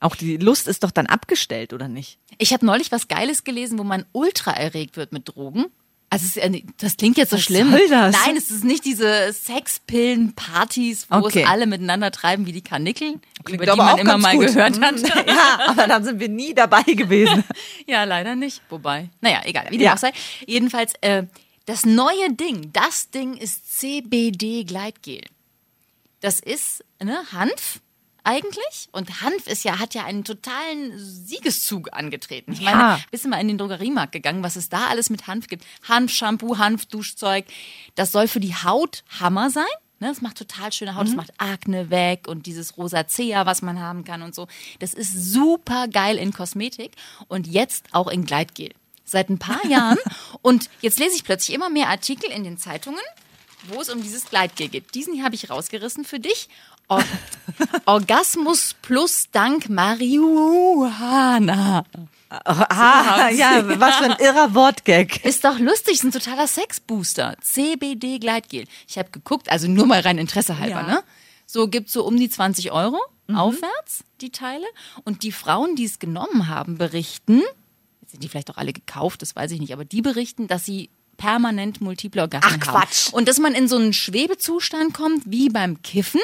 Auch 0.00 0.14
die 0.16 0.36
Lust 0.36 0.68
ist 0.68 0.84
doch 0.84 0.90
dann 0.90 1.06
abgestellt, 1.06 1.72
oder 1.72 1.88
nicht? 1.88 2.18
Ich 2.38 2.52
habe 2.52 2.64
neulich 2.64 2.92
was 2.92 3.08
Geiles 3.08 3.44
gelesen, 3.44 3.78
wo 3.78 3.84
man 3.84 4.04
ultra 4.12 4.52
erregt 4.52 4.96
wird 4.96 5.12
mit 5.12 5.28
Drogen. 5.28 5.66
Also 6.10 6.40
es 6.40 6.52
das 6.78 6.96
klingt 6.96 7.18
jetzt 7.18 7.30
so 7.30 7.36
Was 7.36 7.42
schlimm. 7.44 7.70
soll 7.70 7.86
das? 7.90 8.16
Nein, 8.24 8.36
es 8.36 8.50
ist 8.50 8.64
nicht 8.64 8.86
diese 8.86 9.30
Sexpillen-Partys, 9.32 11.06
wo 11.10 11.16
Okay. 11.18 11.42
es 11.42 11.48
alle 11.48 11.66
miteinander 11.66 12.10
treiben 12.10 12.46
wie 12.46 12.52
die 12.52 12.62
Karnickel, 12.62 13.20
Klingt 13.44 13.62
über 13.62 13.72
die 13.72 13.76
man 13.78 13.98
immer 13.98 14.16
mal 14.16 14.34
gut. 14.36 14.46
gehört 14.46 14.80
hat. 14.80 15.00
Ja, 15.26 15.58
aber 15.66 15.86
dann 15.86 16.04
sind 16.04 16.18
wir 16.20 16.28
nie 16.30 16.54
dabei 16.54 16.82
gewesen. 16.82 17.44
Ja, 17.86 18.04
leider 18.04 18.36
nicht. 18.36 18.62
Wobei, 18.70 19.08
naja, 19.20 19.40
egal, 19.44 19.66
wie 19.70 19.78
dem 19.78 19.84
Ja. 19.84 19.94
auch 19.94 19.98
sei. 19.98 20.12
Jedenfalls, 20.46 20.92
äh, 21.00 21.24
das 21.66 21.84
neue 21.84 22.32
Ding, 22.32 22.70
das 22.72 23.10
Ding 23.10 23.34
ist 23.34 23.78
CBD-Gleitgel. 23.78 25.20
Das 26.20 26.40
ist 26.40 26.84
ne, 27.02 27.18
Hanf 27.32 27.80
eigentlich. 28.24 28.88
Und 28.92 29.22
Hanf 29.22 29.46
ist 29.46 29.64
ja, 29.64 29.78
hat 29.78 29.94
ja 29.94 30.04
einen 30.04 30.24
totalen 30.24 30.92
Siegeszug 30.98 31.92
angetreten. 31.92 32.52
Ich 32.52 32.60
meine, 32.60 32.78
Ja. 32.78 33.00
bist 33.10 33.24
du 33.24 33.28
mal 33.28 33.40
in 33.40 33.48
den 33.48 33.58
Drogeriemarkt 33.58 34.12
gegangen, 34.12 34.42
was 34.42 34.56
es 34.56 34.68
da 34.68 34.86
alles 34.88 35.10
mit 35.10 35.26
Hanf 35.26 35.46
gibt? 35.48 35.64
Hanf-Shampoo, 35.88 36.58
Hanf-Duschzeug. 36.58 37.46
Das 37.94 38.12
soll 38.12 38.28
für 38.28 38.40
die 38.40 38.54
Haut 38.54 39.04
Hammer 39.20 39.50
sein. 39.50 39.64
Ne, 40.00 40.06
das 40.08 40.20
macht 40.20 40.38
total 40.38 40.70
schöne 40.72 40.94
Haut, 40.94 41.08
das 41.08 41.16
macht 41.16 41.32
Akne 41.38 41.90
weg 41.90 42.28
und 42.28 42.46
dieses 42.46 42.76
Rosacea, 42.76 43.46
was 43.46 43.62
man 43.62 43.80
haben 43.80 44.04
kann 44.04 44.22
und 44.22 44.32
so. 44.32 44.46
Das 44.78 44.94
ist 44.94 45.12
super 45.32 45.88
geil 45.88 46.18
in 46.18 46.32
Kosmetik 46.32 46.92
und 47.26 47.48
jetzt 47.48 47.86
auch 47.90 48.06
in 48.06 48.24
Gleitgel. 48.24 48.70
Seit 49.04 49.28
ein 49.28 49.40
paar 49.40 49.64
Jahren. 49.68 49.98
Und 50.40 50.70
jetzt 50.82 51.00
lese 51.00 51.16
ich 51.16 51.24
plötzlich 51.24 51.52
immer 51.52 51.68
mehr 51.68 51.88
Artikel 51.88 52.30
in 52.30 52.44
den 52.44 52.58
Zeitungen, 52.58 53.00
wo 53.66 53.80
es 53.80 53.88
um 53.88 54.00
dieses 54.00 54.26
Gleitgel 54.26 54.68
geht. 54.68 54.94
Diesen 54.94 55.14
hier 55.14 55.24
habe 55.24 55.34
ich 55.34 55.50
rausgerissen 55.50 56.04
für 56.04 56.20
dich. 56.20 56.48
Or 56.88 57.02
Orgasmus 57.86 58.74
plus 58.82 59.30
dank 59.30 59.68
Marihuana. 59.68 61.84
Ah, 62.30 63.28
ja, 63.30 63.62
was 63.80 63.96
für 63.96 64.04
ein 64.04 64.18
irrer 64.20 64.54
Wortgag. 64.54 65.24
Ist 65.24 65.44
doch 65.44 65.58
lustig, 65.58 65.94
ist 65.94 66.04
ein 66.04 66.12
totaler 66.12 66.46
Sexbooster. 66.46 67.36
CBD 67.40 68.18
Gleitgel. 68.18 68.64
Ich 68.86 68.98
habe 68.98 69.10
geguckt, 69.10 69.50
also 69.50 69.66
nur 69.68 69.86
mal 69.86 70.00
rein 70.00 70.18
Interesse 70.18 70.58
halber, 70.58 70.80
Ja. 70.80 70.86
ne? 70.86 71.02
So 71.46 71.68
gibt's 71.68 71.94
so 71.94 72.04
um 72.04 72.18
die 72.18 72.28
20 72.28 72.72
Euro 72.72 72.98
aufwärts, 73.34 74.04
die 74.20 74.30
Teile. 74.30 74.66
Und 75.04 75.22
die 75.22 75.32
Frauen, 75.32 75.76
die 75.76 75.84
es 75.84 75.98
genommen 75.98 76.48
haben, 76.48 76.76
berichten, 76.76 77.40
jetzt 78.02 78.10
sind 78.12 78.22
die 78.22 78.28
vielleicht 78.28 78.50
auch 78.50 78.58
alle 78.58 78.74
gekauft, 78.74 79.22
das 79.22 79.34
weiß 79.34 79.50
ich 79.52 79.60
nicht, 79.60 79.72
aber 79.72 79.86
die 79.86 80.02
berichten, 80.02 80.46
dass 80.48 80.66
sie 80.66 80.90
permanent 81.18 81.82
multiple 81.82 82.22
Orgasmen 82.22 82.60
Ach, 82.62 82.66
haben. 82.68 82.80
Quatsch. 82.80 83.12
Und 83.12 83.28
dass 83.28 83.38
man 83.38 83.54
in 83.54 83.68
so 83.68 83.76
einen 83.76 83.92
Schwebezustand 83.92 84.94
kommt, 84.94 85.24
wie 85.26 85.50
beim 85.50 85.82
Kiffen, 85.82 86.22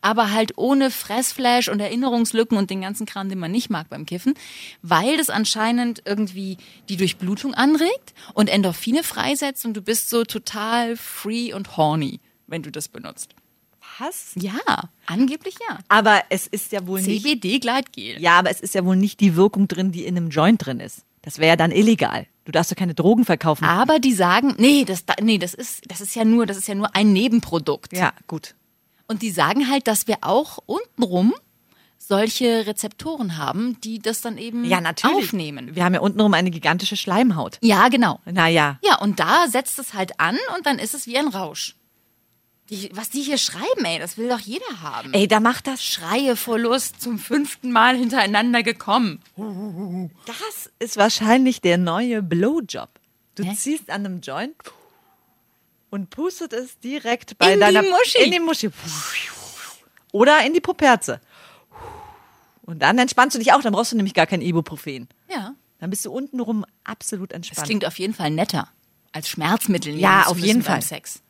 aber 0.00 0.32
halt 0.32 0.56
ohne 0.56 0.90
Fressflash 0.90 1.68
und 1.68 1.80
Erinnerungslücken 1.80 2.56
und 2.56 2.70
den 2.70 2.80
ganzen 2.80 3.04
Kram, 3.04 3.28
den 3.28 3.38
man 3.38 3.52
nicht 3.52 3.68
mag 3.68 3.90
beim 3.90 4.06
Kiffen, 4.06 4.32
weil 4.80 5.18
das 5.18 5.28
anscheinend 5.28 6.02
irgendwie 6.06 6.56
die 6.88 6.96
Durchblutung 6.96 7.52
anregt 7.52 8.14
und 8.32 8.48
Endorphine 8.48 9.02
freisetzt 9.02 9.66
und 9.66 9.74
du 9.74 9.82
bist 9.82 10.08
so 10.08 10.24
total 10.24 10.96
free 10.96 11.52
und 11.52 11.76
horny, 11.76 12.20
wenn 12.46 12.62
du 12.62 12.70
das 12.70 12.88
benutzt. 12.88 13.34
Was? 13.98 14.32
Ja, 14.34 14.90
angeblich 15.06 15.54
ja. 15.68 15.78
Aber 15.88 16.22
es 16.28 16.46
ist 16.46 16.72
ja 16.72 16.86
wohl 16.86 17.00
nicht. 17.00 17.22
CBD-Gleitgel. 17.22 18.20
Ja, 18.20 18.38
aber 18.38 18.50
es 18.50 18.60
ist 18.60 18.74
ja 18.74 18.84
wohl 18.84 18.96
nicht 18.96 19.20
die 19.20 19.36
Wirkung 19.36 19.68
drin, 19.68 19.90
die 19.90 20.04
in 20.04 20.16
einem 20.16 20.28
Joint 20.28 20.64
drin 20.64 20.80
ist. 20.80 21.02
Das 21.26 21.38
wäre 21.38 21.48
ja 21.48 21.56
dann 21.56 21.72
illegal. 21.72 22.26
Du 22.44 22.52
darfst 22.52 22.70
doch 22.70 22.76
keine 22.76 22.94
Drogen 22.94 23.24
verkaufen. 23.24 23.64
Aber 23.64 23.98
die 23.98 24.12
sagen, 24.14 24.54
nee, 24.58 24.84
das, 24.84 25.04
da- 25.04 25.16
nee, 25.20 25.36
das 25.38 25.52
ist, 25.54 25.82
das 25.90 26.00
ist 26.00 26.14
ja 26.14 26.24
nur, 26.24 26.46
das 26.46 26.56
ist 26.56 26.68
ja 26.68 26.74
nur 26.76 26.94
ein 26.94 27.12
Nebenprodukt. 27.12 27.92
Ja, 27.92 28.12
gut. 28.28 28.54
Und 29.08 29.22
die 29.22 29.30
sagen 29.30 29.68
halt, 29.68 29.88
dass 29.88 30.06
wir 30.06 30.18
auch 30.22 30.58
untenrum 30.66 31.34
solche 31.98 32.66
Rezeptoren 32.66 33.36
haben, 33.38 33.80
die 33.80 33.98
das 33.98 34.20
dann 34.20 34.38
eben 34.38 34.64
Ja, 34.64 34.80
natürlich. 34.80 35.16
aufnehmen. 35.26 35.74
Wir 35.74 35.84
haben 35.84 35.94
ja 35.94 36.00
untenrum 36.00 36.34
eine 36.34 36.50
gigantische 36.52 36.96
Schleimhaut. 36.96 37.58
Ja, 37.62 37.88
genau. 37.88 38.20
Naja. 38.24 38.78
Ja, 38.84 38.98
und 39.00 39.18
da 39.18 39.48
setzt 39.48 39.78
es 39.80 39.94
halt 39.94 40.20
an 40.20 40.36
und 40.56 40.66
dann 40.66 40.78
ist 40.78 40.94
es 40.94 41.06
wie 41.06 41.18
ein 41.18 41.28
Rausch. 41.28 41.74
Die, 42.70 42.90
was 42.94 43.10
die 43.10 43.22
hier 43.22 43.38
schreiben, 43.38 43.84
ey, 43.84 43.98
das 44.00 44.18
will 44.18 44.28
doch 44.28 44.40
jeder 44.40 44.80
haben. 44.82 45.12
Ey, 45.14 45.28
da 45.28 45.38
macht 45.38 45.68
das. 45.68 45.84
Schreie 45.84 46.34
vor 46.34 46.58
Lust 46.58 47.00
zum 47.00 47.18
fünften 47.18 47.70
Mal 47.70 47.96
hintereinander 47.96 48.62
gekommen. 48.64 49.20
Das 50.26 50.70
ist 50.80 50.96
wahrscheinlich 50.96 51.60
der 51.60 51.78
neue 51.78 52.22
Blowjob. 52.22 52.88
Du 53.36 53.44
Hä? 53.44 53.54
ziehst 53.54 53.88
an 53.90 54.04
einem 54.04 54.20
Joint 54.20 54.56
und 55.90 56.10
pustet 56.10 56.52
es 56.54 56.78
direkt 56.80 57.38
bei 57.38 57.52
In 57.52 57.54
die 57.54 57.60
deiner 57.60 57.82
Muschi. 57.82 58.24
in 58.24 58.30
die 58.32 58.40
Muschi. 58.40 58.70
Oder 60.12 60.44
in 60.44 60.52
die 60.54 60.60
Puperze. 60.60 61.20
Und 62.62 62.80
dann 62.80 62.98
entspannst 62.98 63.34
du 63.36 63.38
dich 63.38 63.52
auch, 63.52 63.60
dann 63.62 63.72
brauchst 63.74 63.92
du 63.92 63.96
nämlich 63.96 64.14
gar 64.14 64.26
kein 64.26 64.40
Ibuprofen. 64.42 65.08
Ja. 65.30 65.54
Dann 65.78 65.90
bist 65.90 66.04
du 66.04 66.10
untenrum 66.10 66.64
absolut 66.82 67.30
Das 67.30 67.36
entspannt. 67.36 67.66
klingt 67.66 67.84
auf 67.86 67.98
jeden 67.98 68.14
Fall 68.14 68.30
netter 68.30 68.68
als 69.12 69.28
Schmerzmittel. 69.28 69.94
Ja, 69.96 70.24
auf 70.26 70.38
jeden 70.38 70.62
Fall. 70.62 70.82
Sex. 70.82 71.20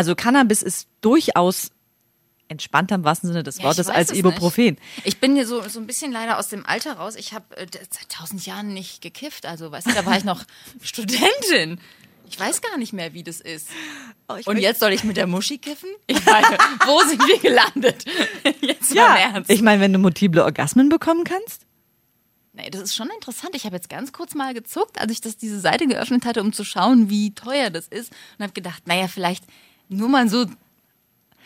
Also 0.00 0.14
Cannabis 0.14 0.62
ist 0.62 0.88
durchaus 1.02 1.72
entspannter 2.48 2.94
im 2.94 3.04
wahrsten 3.04 3.28
Sinne 3.28 3.42
des 3.42 3.58
Ja, 3.58 3.64
Wortes 3.64 3.88
als 3.88 4.10
Ibuprofen. 4.12 4.64
Nicht. 4.64 4.80
Ich 5.04 5.20
bin 5.20 5.34
hier 5.34 5.46
so, 5.46 5.60
so 5.68 5.78
ein 5.78 5.86
bisschen 5.86 6.10
leider 6.10 6.38
aus 6.38 6.48
dem 6.48 6.64
Alter 6.64 6.94
raus. 6.94 7.16
Ich 7.16 7.34
habe 7.34 7.54
äh, 7.58 7.66
seit 7.70 8.08
tausend 8.08 8.46
Jahren 8.46 8.72
nicht 8.72 9.02
gekifft. 9.02 9.44
Also, 9.44 9.70
weißt 9.70 9.88
du, 9.88 9.92
da 9.92 10.06
war 10.06 10.16
ich 10.16 10.24
noch 10.24 10.42
Studentin. 10.82 11.82
Ich 12.30 12.40
weiß 12.40 12.62
gar 12.62 12.78
nicht 12.78 12.94
mehr, 12.94 13.12
wie 13.12 13.22
das 13.22 13.42
ist. 13.42 13.68
Oh, 14.26 14.38
Und 14.46 14.56
jetzt 14.56 14.80
soll 14.80 14.94
ich 14.94 15.04
mit 15.04 15.18
der 15.18 15.26
Muschi 15.26 15.58
kiffen? 15.58 15.90
Ich 16.06 16.24
meine, 16.24 16.46
wo 16.86 16.98
sind 17.06 17.20
wir 17.20 17.38
gelandet? 17.40 18.06
Jetzt 18.62 18.94
mal 18.94 18.96
im 18.96 18.96
Ja, 18.96 19.16
Ernst. 19.34 19.50
ich 19.50 19.60
meine, 19.60 19.82
wenn 19.82 19.92
du 19.92 19.98
multiple 19.98 20.42
Orgasmen 20.42 20.88
bekommen 20.88 21.24
kannst. 21.24 21.66
Nee, 22.54 22.70
das 22.70 22.80
ist 22.80 22.94
schon 22.94 23.10
interessant. 23.10 23.54
Ich 23.54 23.64
habe 23.66 23.76
jetzt 23.76 23.90
ganz 23.90 24.12
kurz 24.14 24.34
mal 24.34 24.54
gezuckt, 24.54 24.98
als 24.98 25.12
ich 25.12 25.20
das, 25.20 25.36
diese 25.36 25.60
Seite 25.60 25.86
geöffnet 25.86 26.24
hatte, 26.24 26.40
um 26.40 26.54
zu 26.54 26.64
schauen, 26.64 27.10
wie 27.10 27.34
teuer 27.34 27.68
das 27.68 27.86
ist. 27.86 28.10
Und 28.38 28.44
habe 28.44 28.54
gedacht, 28.54 28.86
naja, 28.88 29.06
vielleicht 29.06 29.44
nur 29.90 30.08
mal 30.08 30.28
so 30.28 30.46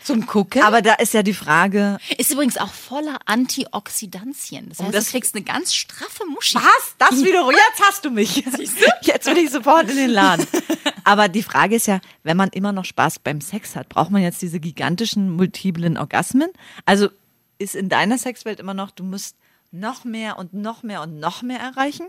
zum 0.03 0.27
Gucken. 0.27 0.61
Aber 0.61 0.81
da 0.83 0.93
ist 0.93 1.13
ja 1.15 1.23
die 1.23 1.33
Frage, 1.33 1.97
ist 2.17 2.31
übrigens 2.31 2.57
auch 2.57 2.71
voller 2.71 3.17
Antioxidantien. 3.25 4.69
Das 4.69 4.79
heißt, 4.79 4.93
das- 4.93 5.05
du 5.05 5.11
kriegst 5.11 5.35
eine 5.35 5.43
ganz 5.43 5.73
straffe 5.73 6.25
Muschi. 6.27 6.55
Was? 6.55 6.95
Das 6.97 7.11
wiederum, 7.23 7.51
jetzt 7.51 7.81
hast 7.81 8.05
du 8.05 8.11
mich. 8.11 8.35
Jetzt 9.01 9.25
will 9.25 9.37
ich 9.37 9.49
sofort 9.51 9.89
in 9.89 9.95
den 9.97 10.09
Laden. 10.11 10.45
Aber 11.03 11.27
die 11.27 11.43
Frage 11.43 11.75
ist 11.75 11.87
ja, 11.87 11.99
wenn 12.23 12.37
man 12.37 12.49
immer 12.49 12.71
noch 12.71 12.85
Spaß 12.85 13.19
beim 13.19 13.41
Sex 13.41 13.75
hat, 13.75 13.89
braucht 13.89 14.11
man 14.11 14.21
jetzt 14.21 14.41
diese 14.41 14.59
gigantischen 14.59 15.31
multiplen 15.31 15.97
Orgasmen? 15.97 16.49
Also 16.85 17.09
ist 17.57 17.75
in 17.75 17.89
deiner 17.89 18.17
Sexwelt 18.17 18.59
immer 18.59 18.73
noch, 18.73 18.91
du 18.91 19.03
musst 19.03 19.35
noch 19.71 20.03
mehr 20.03 20.37
und 20.37 20.53
noch 20.53 20.83
mehr 20.83 21.01
und 21.01 21.19
noch 21.19 21.41
mehr 21.41 21.59
erreichen? 21.59 22.07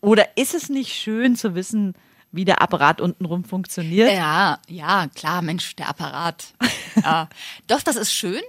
Oder 0.00 0.36
ist 0.36 0.54
es 0.54 0.68
nicht 0.68 0.92
schön 0.94 1.34
zu 1.36 1.54
wissen, 1.54 1.94
wie 2.36 2.44
der 2.44 2.62
Apparat 2.62 3.00
untenrum 3.00 3.44
funktioniert? 3.44 4.12
Ja, 4.12 4.60
ja, 4.68 5.08
klar, 5.14 5.42
Mensch, 5.42 5.74
der 5.76 5.88
Apparat. 5.88 6.54
ja. 7.02 7.28
Doch, 7.66 7.82
das 7.82 7.96
ist 7.96 8.12
schön. 8.12 8.42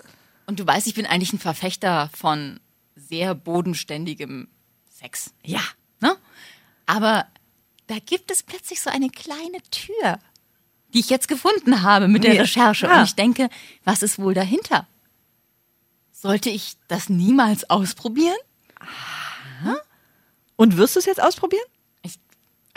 Und 0.46 0.60
du 0.60 0.67
weißt, 0.67 0.88
ich 0.88 0.94
bin 0.94 1.06
eigentlich 1.06 1.34
ein 1.34 1.39
Verfechter 1.39 2.10
von 2.15 2.60
sehr 2.96 3.34
bodenständigem 3.36 4.48
Sex. 4.89 5.34
Ja. 5.44 5.62
Ne? 6.00 6.15
Aber 6.86 7.25
da 7.88 7.96
gibt 8.06 8.32
es 8.32 8.44
plötzlich 8.44 8.82
so 8.82 8.89
eine 8.89 9.10
kleine 9.10 9.62
Tür, 9.72 10.20
die 10.94 11.00
ich 11.00 11.10
jetzt 11.10 11.27
gefunden 11.27 11.82
habe 11.82 12.08
mit 12.08 12.24
der 12.24 12.36
Ja. 12.36 12.41
Recherche. 12.41 12.89
Ah. 12.89 13.00
Und 13.00 13.06
ich 13.06 13.15
denke, 13.15 13.50
was 13.84 14.03
ist 14.03 14.20
wohl 14.20 14.34
dahinter? 14.34 14.88
Sollte 16.12 16.50
ich 16.50 16.75
das 16.88 17.10
niemals 17.10 17.70
ausprobieren? 17.70 18.38
Und 20.56 20.77
wirst 20.77 20.96
du 20.96 21.00
es 21.00 21.06
jetzt 21.06 21.22
ausprobieren? 21.22 21.65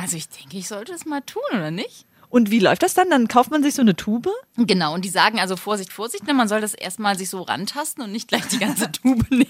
Also 0.00 0.16
ich 0.16 0.30
denke, 0.30 0.56
ich 0.56 0.66
sollte 0.66 0.94
es 0.94 1.04
mal 1.04 1.20
tun, 1.20 1.42
oder 1.52 1.70
nicht? 1.70 2.06
Und 2.30 2.50
wie 2.50 2.58
läuft 2.58 2.82
das 2.82 2.94
dann? 2.94 3.10
Dann 3.10 3.28
kauft 3.28 3.50
man 3.50 3.62
sich 3.62 3.74
so 3.74 3.82
eine 3.82 3.94
Tube? 3.94 4.30
Genau, 4.56 4.94
und 4.94 5.04
die 5.04 5.10
sagen 5.10 5.38
also 5.38 5.56
Vorsicht, 5.56 5.92
Vorsicht, 5.92 6.26
ne, 6.26 6.32
man 6.32 6.48
soll 6.48 6.62
das 6.62 6.72
erstmal 6.72 7.18
sich 7.18 7.28
so 7.28 7.42
rantasten 7.42 8.02
und 8.02 8.10
nicht 8.10 8.26
gleich 8.26 8.46
die 8.48 8.58
ganze 8.58 8.90
Tube 9.02 9.30
nehmen, 9.30 9.44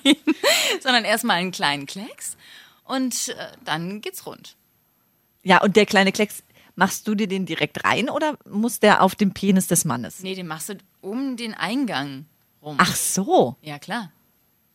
sondern 0.80 1.04
erstmal 1.04 1.36
einen 1.36 1.52
kleinen 1.52 1.86
Klecks 1.86 2.36
und 2.82 3.28
äh, 3.28 3.34
dann 3.64 4.00
geht's 4.00 4.26
rund. 4.26 4.56
Ja, 5.44 5.62
und 5.62 5.76
der 5.76 5.86
kleine 5.86 6.10
Klecks, 6.10 6.42
machst 6.74 7.06
du 7.06 7.14
dir 7.14 7.28
den 7.28 7.46
direkt 7.46 7.84
rein 7.84 8.10
oder 8.10 8.36
muss 8.44 8.80
der 8.80 9.02
auf 9.02 9.14
dem 9.14 9.32
Penis 9.32 9.68
des 9.68 9.84
Mannes? 9.84 10.20
Nee, 10.20 10.34
den 10.34 10.48
machst 10.48 10.70
du 10.70 10.78
um 11.00 11.36
den 11.36 11.54
Eingang 11.54 12.26
rum. 12.60 12.74
Ach 12.80 12.96
so. 12.96 13.56
Ja, 13.62 13.78
klar. 13.78 14.10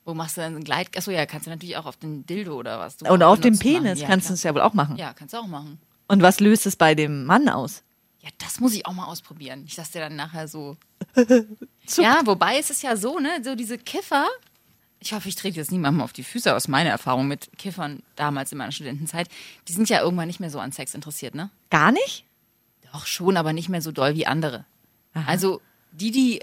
Wo 0.05 0.13
machst 0.13 0.37
du 0.37 0.41
dann 0.41 0.55
ein 0.55 0.63
Gleit? 0.63 0.95
Achso, 0.95 1.09
ja, 1.09 1.25
kannst 1.25 1.47
du 1.47 1.49
natürlich 1.49 1.77
auch 1.77 1.87
auf 1.87 1.97
den 1.97 2.25
Dildo 2.27 2.55
oder 2.55 2.79
was. 2.79 2.97
Du 2.97 3.07
Oder 3.07 3.27
auf 3.27 3.39
machen. 3.39 3.57
Penis 3.57 3.99
ja, 3.99 4.07
kannst 4.07 4.29
du 4.29 4.33
es 4.33 4.43
ja 4.43 4.53
wohl 4.53 4.61
auch 4.61 4.73
machen. 4.73 4.95
Ja, 4.97 5.13
kannst 5.13 5.33
du 5.33 5.37
auch 5.39 5.47
machen. 5.47 5.79
Und 6.07 6.21
was 6.21 6.39
löst 6.39 6.67
es 6.67 6.75
bei 6.75 6.93
dem 6.93 7.25
Mann 7.25 7.49
aus? 7.49 7.81
Ja, 8.21 8.29
das 8.37 8.59
muss 8.59 8.73
ich 8.73 8.85
auch 8.85 8.93
mal 8.93 9.05
ausprobieren. 9.05 9.63
Nicht, 9.63 9.77
dass 9.77 9.91
der 9.91 10.07
dann 10.07 10.15
nachher 10.15 10.47
so. 10.47 10.77
ja, 11.97 12.21
wobei 12.25 12.59
es 12.59 12.69
ist 12.69 12.83
ja 12.83 12.95
so, 12.95 13.19
ne, 13.19 13.41
so 13.43 13.55
diese 13.55 13.79
Kiffer. 13.79 14.27
Ich 14.99 15.13
hoffe, 15.13 15.27
ich 15.27 15.35
trete 15.35 15.57
jetzt 15.57 15.71
niemandem 15.71 16.01
auf 16.01 16.13
die 16.13 16.23
Füße 16.23 16.55
aus 16.55 16.67
meiner 16.67 16.91
Erfahrung 16.91 17.27
mit 17.27 17.49
Kiffern 17.57 18.03
damals 18.15 18.51
in 18.51 18.59
meiner 18.59 18.71
Studentenzeit. 18.71 19.27
Die 19.67 19.73
sind 19.73 19.89
ja 19.89 20.01
irgendwann 20.01 20.27
nicht 20.27 20.39
mehr 20.39 20.49
so 20.51 20.59
an 20.59 20.71
Sex 20.71 20.93
interessiert, 20.93 21.35
ne? 21.35 21.49
Gar 21.69 21.91
nicht? 21.91 22.25
Doch 22.91 23.07
schon, 23.07 23.37
aber 23.37 23.53
nicht 23.53 23.69
mehr 23.69 23.81
so 23.81 23.91
doll 23.91 24.15
wie 24.15 24.25
andere. 24.25 24.65
Also 25.13 25.61
die, 25.91 26.11
die 26.11 26.41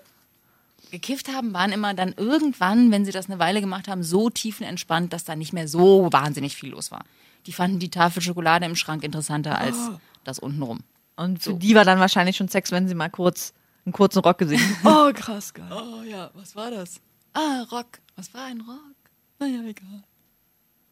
gekifft 0.92 1.28
haben, 1.32 1.52
waren 1.52 1.72
immer 1.72 1.94
dann 1.94 2.14
irgendwann, 2.16 2.92
wenn 2.92 3.04
sie 3.04 3.11
das 3.11 3.28
eine 3.28 3.40
Weile 3.40 3.61
gemacht 3.61 3.88
haben, 3.88 4.04
so 4.04 4.30
tiefenentspannt, 4.30 5.12
dass 5.12 5.25
da 5.25 5.34
nicht 5.34 5.52
mehr 5.52 5.66
so 5.66 6.12
wahnsinnig 6.12 6.54
viel 6.54 6.70
los 6.70 6.92
war. 6.92 7.04
Die 7.46 7.52
fanden 7.52 7.80
die 7.80 7.90
Tafel 7.90 8.22
Schokolade 8.22 8.66
im 8.66 8.76
Schrank 8.76 9.02
interessanter 9.02 9.58
als 9.58 9.76
das 10.22 10.38
untenrum. 10.38 10.80
Und 11.16 11.42
für 11.42 11.54
die 11.54 11.75
war 11.75 11.84
dann 11.84 11.99
wahrscheinlich 11.99 12.37
schon 12.37 12.49
Sex, 12.49 12.70
wenn 12.70 12.87
sie 12.87 12.94
mal 12.94 13.08
kurz 13.08 13.52
einen 13.84 13.92
kurzen 13.92 14.20
Rock 14.20 14.38
gesehen 14.38 14.61
haben. 14.84 15.08
Oh, 15.08 15.12
krass, 15.12 15.52
geil. 15.52 15.68
Oh 15.72 16.02
ja, 16.04 16.30
was 16.34 16.54
war 16.54 16.70
das? 16.70 17.00
Ah, 17.32 17.62
Rock. 17.72 17.99
Was 18.14 18.32
war 18.34 18.44
ein 18.44 18.61
Rock? 18.61 18.94
Naja, 19.40 19.62
egal. 19.64 20.04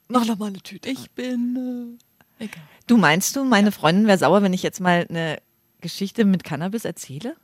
Mach 0.08 0.26
noch 0.26 0.38
mal 0.38 0.46
eine 0.46 0.60
Tüte. 0.60 0.88
Ich 0.88 1.10
bin 1.12 1.98
äh, 2.40 2.44
egal. 2.44 2.62
Du 2.88 2.96
meinst 2.96 3.36
du, 3.36 3.44
meine 3.44 3.70
Freundin 3.70 4.08
wäre 4.08 4.18
sauer, 4.18 4.42
wenn 4.42 4.52
ich 4.52 4.62
jetzt 4.62 4.80
mal 4.80 5.06
eine 5.08 5.40
Geschichte 5.80 6.24
mit 6.24 6.42
Cannabis 6.42 6.84
erzähle? 6.84 7.36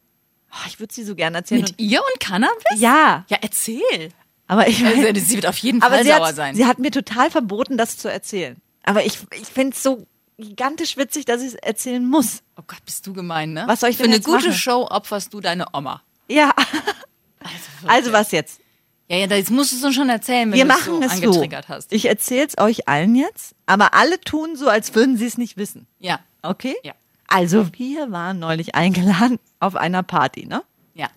Oh, 0.52 0.66
ich 0.66 0.80
würde 0.80 0.92
sie 0.94 1.04
so 1.04 1.14
gerne 1.14 1.38
erzählen. 1.38 1.62
Mit 1.62 1.74
ihr 1.78 2.00
und 2.00 2.20
Cannabis? 2.20 2.64
Und, 2.70 2.80
ja, 2.80 3.24
Ja, 3.28 3.38
erzähl. 3.42 4.10
aber 4.46 4.68
ich 4.68 4.84
Also, 4.84 5.00
sie 5.20 5.34
wird 5.36 5.46
auf 5.46 5.58
jeden 5.58 5.80
Fall 5.80 6.04
sauer 6.04 6.26
hat, 6.28 6.36
sein. 6.36 6.54
sie 6.54 6.66
hat 6.66 6.78
mir 6.78 6.90
total 6.90 7.30
verboten, 7.30 7.76
das 7.76 7.98
zu 7.98 8.10
erzählen. 8.10 8.56
Aber 8.84 9.04
ich, 9.04 9.18
ich 9.38 9.48
finde 9.48 9.74
es 9.74 9.82
so 9.82 10.06
gigantisch 10.38 10.96
witzig, 10.96 11.24
dass 11.24 11.40
ich 11.42 11.48
es 11.48 11.54
erzählen 11.54 12.04
muss. 12.06 12.42
oh 12.58 12.62
Gott, 12.66 12.84
bist 12.84 13.06
du 13.06 13.12
gemein, 13.12 13.52
ne? 13.52 13.64
Was 13.66 13.80
soll 13.80 13.90
ich 13.90 13.96
Für 13.96 14.02
denn 14.04 14.12
eine 14.12 14.16
jetzt 14.16 14.26
gute 14.26 14.46
machen? 14.48 14.52
Show 14.52 14.86
opferst 14.90 15.32
du 15.34 15.40
deine 15.40 15.66
Oma. 15.72 16.02
Ja, 16.28 16.52
Also, 17.40 17.88
also 17.88 18.12
was 18.12 18.32
jetzt? 18.32 18.60
Ja, 19.08 19.18
ja, 19.18 19.26
das 19.28 19.50
musst 19.50 19.72
du 19.80 19.86
uns 19.86 19.94
schon 19.94 20.08
erzählen, 20.08 20.50
wenn 20.50 20.58
Wir 20.58 20.64
du 20.64 20.70
es 20.72 20.76
machen 20.78 20.94
so 20.94 21.02
es 21.06 21.12
so. 21.20 21.26
angetriggert 21.28 21.68
hast. 21.68 21.92
Ich 21.92 22.06
erzähle 22.06 22.46
es 22.48 22.58
euch 22.58 22.88
allen 22.88 23.14
jetzt, 23.14 23.54
aber 23.66 23.94
alle 23.94 24.20
tun 24.20 24.56
so, 24.56 24.68
als 24.68 24.94
würden 24.96 25.16
sie 25.16 25.26
es 25.26 25.38
nicht 25.38 25.56
wissen. 25.56 25.86
Ja, 26.00 26.18
Okay? 26.42 26.74
Ja. 26.84 26.92
Also 27.28 27.66
wir 27.76 28.10
waren 28.12 28.38
neulich 28.38 28.74
eingeladen 28.74 29.38
auf 29.60 29.74
einer 29.76 30.02
Party, 30.02 30.46
ne? 30.46 30.62
ja. 30.94 31.08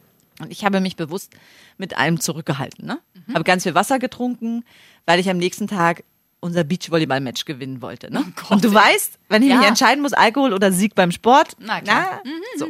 Und 0.42 0.52
ich 0.52 0.64
habe 0.66 0.80
mich 0.80 0.96
bewusst 0.96 1.34
mit 1.78 1.98
allem 1.98 2.20
zurückgehalten, 2.20 2.86
ne? 2.86 3.00
Mhm. 3.28 3.34
Habe 3.36 3.44
ganz 3.44 3.64
viel 3.64 3.76
Wasser 3.76 4.00
getrunken, 4.00 4.64
weil 5.06 5.20
ich 5.20 5.30
am 5.30 5.38
nächsten 5.38 5.68
Tag 5.68 6.04
unser 6.40 6.64
Beachvolleyball-Match 6.64 7.44
gewinnen 7.46 7.82
wollte, 7.82 8.12
ne? 8.12 8.24
Oh 8.26 8.32
Gott, 8.36 8.52
Und 8.52 8.64
du 8.64 8.74
weißt, 8.74 9.20
wenn 9.28 9.44
ich 9.44 9.50
Ja. 9.50 9.58
mich 9.58 9.68
entscheiden 9.68 10.02
muss, 10.02 10.14
Alkohol 10.14 10.54
oder 10.54 10.72
Sieg 10.72 10.96
beim 10.96 11.12
Sport, 11.12 11.58
Na 11.60 11.82
klar. 11.82 12.22
Mhm, 12.24 12.32
na, 12.32 12.60
so. 12.60 12.68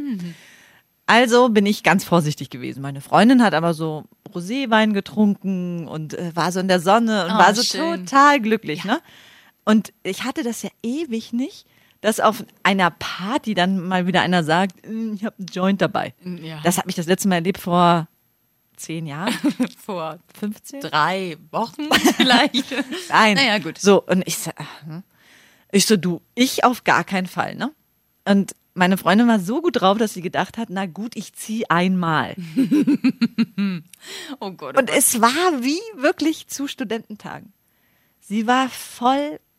Also 1.06 1.50
bin 1.50 1.66
ich 1.66 1.82
ganz 1.84 2.04
vorsichtig 2.04 2.50
gewesen. 2.50 2.82
Meine 2.82 3.02
Freundin 3.02 3.42
hat 3.44 3.54
aber 3.56 3.74
so 3.74 4.04
Roséwein 4.34 4.94
getrunken 4.94 5.88
und 5.88 6.14
äh, 6.14 6.36
war 6.36 6.52
so 6.52 6.60
in 6.60 6.68
der 6.68 6.80
Sonne 6.80 7.26
und 7.26 7.32
Oh, 7.32 7.38
war 7.38 7.56
so 7.56 7.64
schön. 7.64 8.06
total 8.06 8.40
glücklich, 8.40 8.84
ne? 8.86 9.00
Und 9.66 9.92
ich 10.04 10.24
hatte 10.24 10.44
das 10.44 10.62
ja 10.62 10.70
ewig 10.84 11.34
nicht, 11.34 11.66
dass 12.02 12.20
auf 12.20 12.44
einer 12.64 12.92
Party 12.92 13.54
dann 13.54 13.80
mal 13.86 14.08
wieder 14.08 14.22
einer 14.22 14.44
sagt, 14.44 14.88
"Mm, 14.88 15.14
ich 15.16 15.26
habe 15.26 15.36
einen 15.38 15.48
Joint 15.48 15.82
dabei. 15.82 16.14
Ja. 16.24 16.62
Das 16.64 16.78
habe 16.78 16.90
ich 16.90 16.96
das 16.96 17.08
letzte 17.08 17.28
Mal 17.28 17.36
erlebt 17.36 17.58
vor 17.60 18.08
zehn 18.78 19.06
Jahren, 19.06 19.34
Vor 19.78 20.20
15? 20.40 20.80
drei 20.82 21.38
Wochen 21.52 21.90
vielleicht. 22.16 22.72
Nein. 23.10 23.36
Naja, 23.36 23.58
gut. 23.60 23.78
So, 23.78 24.02
und 24.04 24.26
ich 24.26 24.38
so, 24.38 24.52
hm. 24.86 25.04
ich 25.72 25.86
so, 25.86 25.98
du, 25.98 26.22
ich 26.34 26.64
auf 26.64 26.86
gar 26.86 27.04
keinen 27.04 27.28
Fall, 27.28 27.56
ne? 27.56 27.72
Und 28.26 28.56
meine 28.76 28.98
Freundin 28.98 29.28
war 29.28 29.40
so 29.40 29.62
gut 29.62 29.82
drauf, 29.82 29.98
dass 29.98 30.14
sie 30.14 30.22
gedacht 30.22 30.58
hat, 30.58 30.70
na 30.70 30.86
gut, 30.86 31.18
ich 31.18 31.34
zieh 31.34 31.70
einmal. 31.70 32.36
Oh 34.40 34.52
Gott. 34.52 34.76
Oh 34.76 34.80
Und 34.80 34.88
Gott. 34.88 34.98
es 34.98 35.20
war 35.20 35.62
wie 35.62 35.80
wirklich 35.98 36.48
zu 36.48 36.68
Studententagen. 36.68 37.52
Sie 38.22 38.48
war 38.48 38.70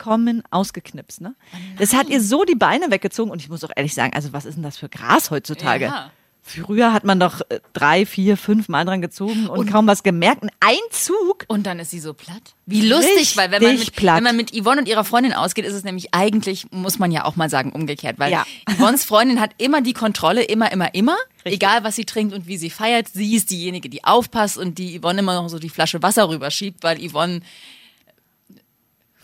vollkommen 0.00 0.42
ausgeknipst, 0.50 1.20
ne? 1.20 1.34
Das 1.78 1.92
hat 1.92 2.08
ihr 2.08 2.22
so 2.22 2.44
die 2.44 2.54
Beine 2.54 2.90
weggezogen 2.90 3.30
und 3.30 3.40
ich 3.40 3.48
muss 3.48 3.62
auch 3.64 3.70
ehrlich 3.76 3.94
sagen, 3.94 4.12
also 4.14 4.32
was 4.32 4.44
ist 4.44 4.54
denn 4.54 4.62
das 4.62 4.78
für 4.78 4.88
Gras 4.88 5.30
heutzutage? 5.30 5.86
Ja. 5.86 6.10
Früher 6.42 6.94
hat 6.94 7.04
man 7.04 7.20
doch 7.20 7.42
äh, 7.50 7.60
drei, 7.74 8.06
vier, 8.06 8.38
fünf 8.38 8.70
Mal 8.70 8.86
dran 8.86 9.02
gezogen 9.02 9.46
und, 9.46 9.70
kaum 9.70 9.86
was 9.86 10.02
gemerkt. 10.02 10.42
Ein 10.42 10.50
Einzug. 10.58 11.44
Und 11.48 11.66
dann 11.66 11.78
ist 11.78 11.90
sie 11.90 12.00
so 12.00 12.14
platt. 12.14 12.54
Wie 12.64 12.88
lustig, 12.88 13.36
weil 13.36 13.50
wenn 13.50 13.62
man, 13.62 13.78
mit, 13.78 13.94
platt. 13.94 14.16
wenn 14.16 14.24
man 14.24 14.36
mit 14.36 14.50
Yvonne 14.52 14.80
und 14.80 14.88
ihrer 14.88 15.04
Freundin 15.04 15.34
ausgeht, 15.34 15.66
ist 15.66 15.74
es 15.74 15.84
nämlich 15.84 16.14
eigentlich, 16.14 16.66
muss 16.70 16.98
man 16.98 17.12
ja 17.12 17.26
auch 17.26 17.36
mal 17.36 17.50
sagen, 17.50 17.72
umgekehrt. 17.72 18.18
Weil 18.18 18.32
Ja. 18.32 18.46
Yvonnes 18.74 19.04
Freundin 19.04 19.38
hat 19.38 19.50
immer 19.58 19.82
die 19.82 19.92
Kontrolle, 19.92 20.42
immer, 20.42 20.72
immer, 20.72 20.94
immer. 20.94 21.16
Richtig. 21.44 21.52
Egal, 21.52 21.84
was 21.84 21.96
sie 21.96 22.06
trinkt 22.06 22.34
und 22.34 22.46
wie 22.46 22.56
sie 22.56 22.70
feiert. 22.70 23.08
Sie 23.08 23.36
ist 23.36 23.50
diejenige, 23.50 23.90
die 23.90 24.02
aufpasst 24.04 24.56
und 24.56 24.78
die 24.78 24.98
Yvonne 24.98 25.18
immer 25.20 25.34
noch 25.34 25.50
so 25.50 25.58
die 25.58 25.68
Flasche 25.68 26.02
Wasser 26.02 26.30
rüberschiebt, 26.30 26.82
weil 26.82 27.06
Yvonne 27.06 27.42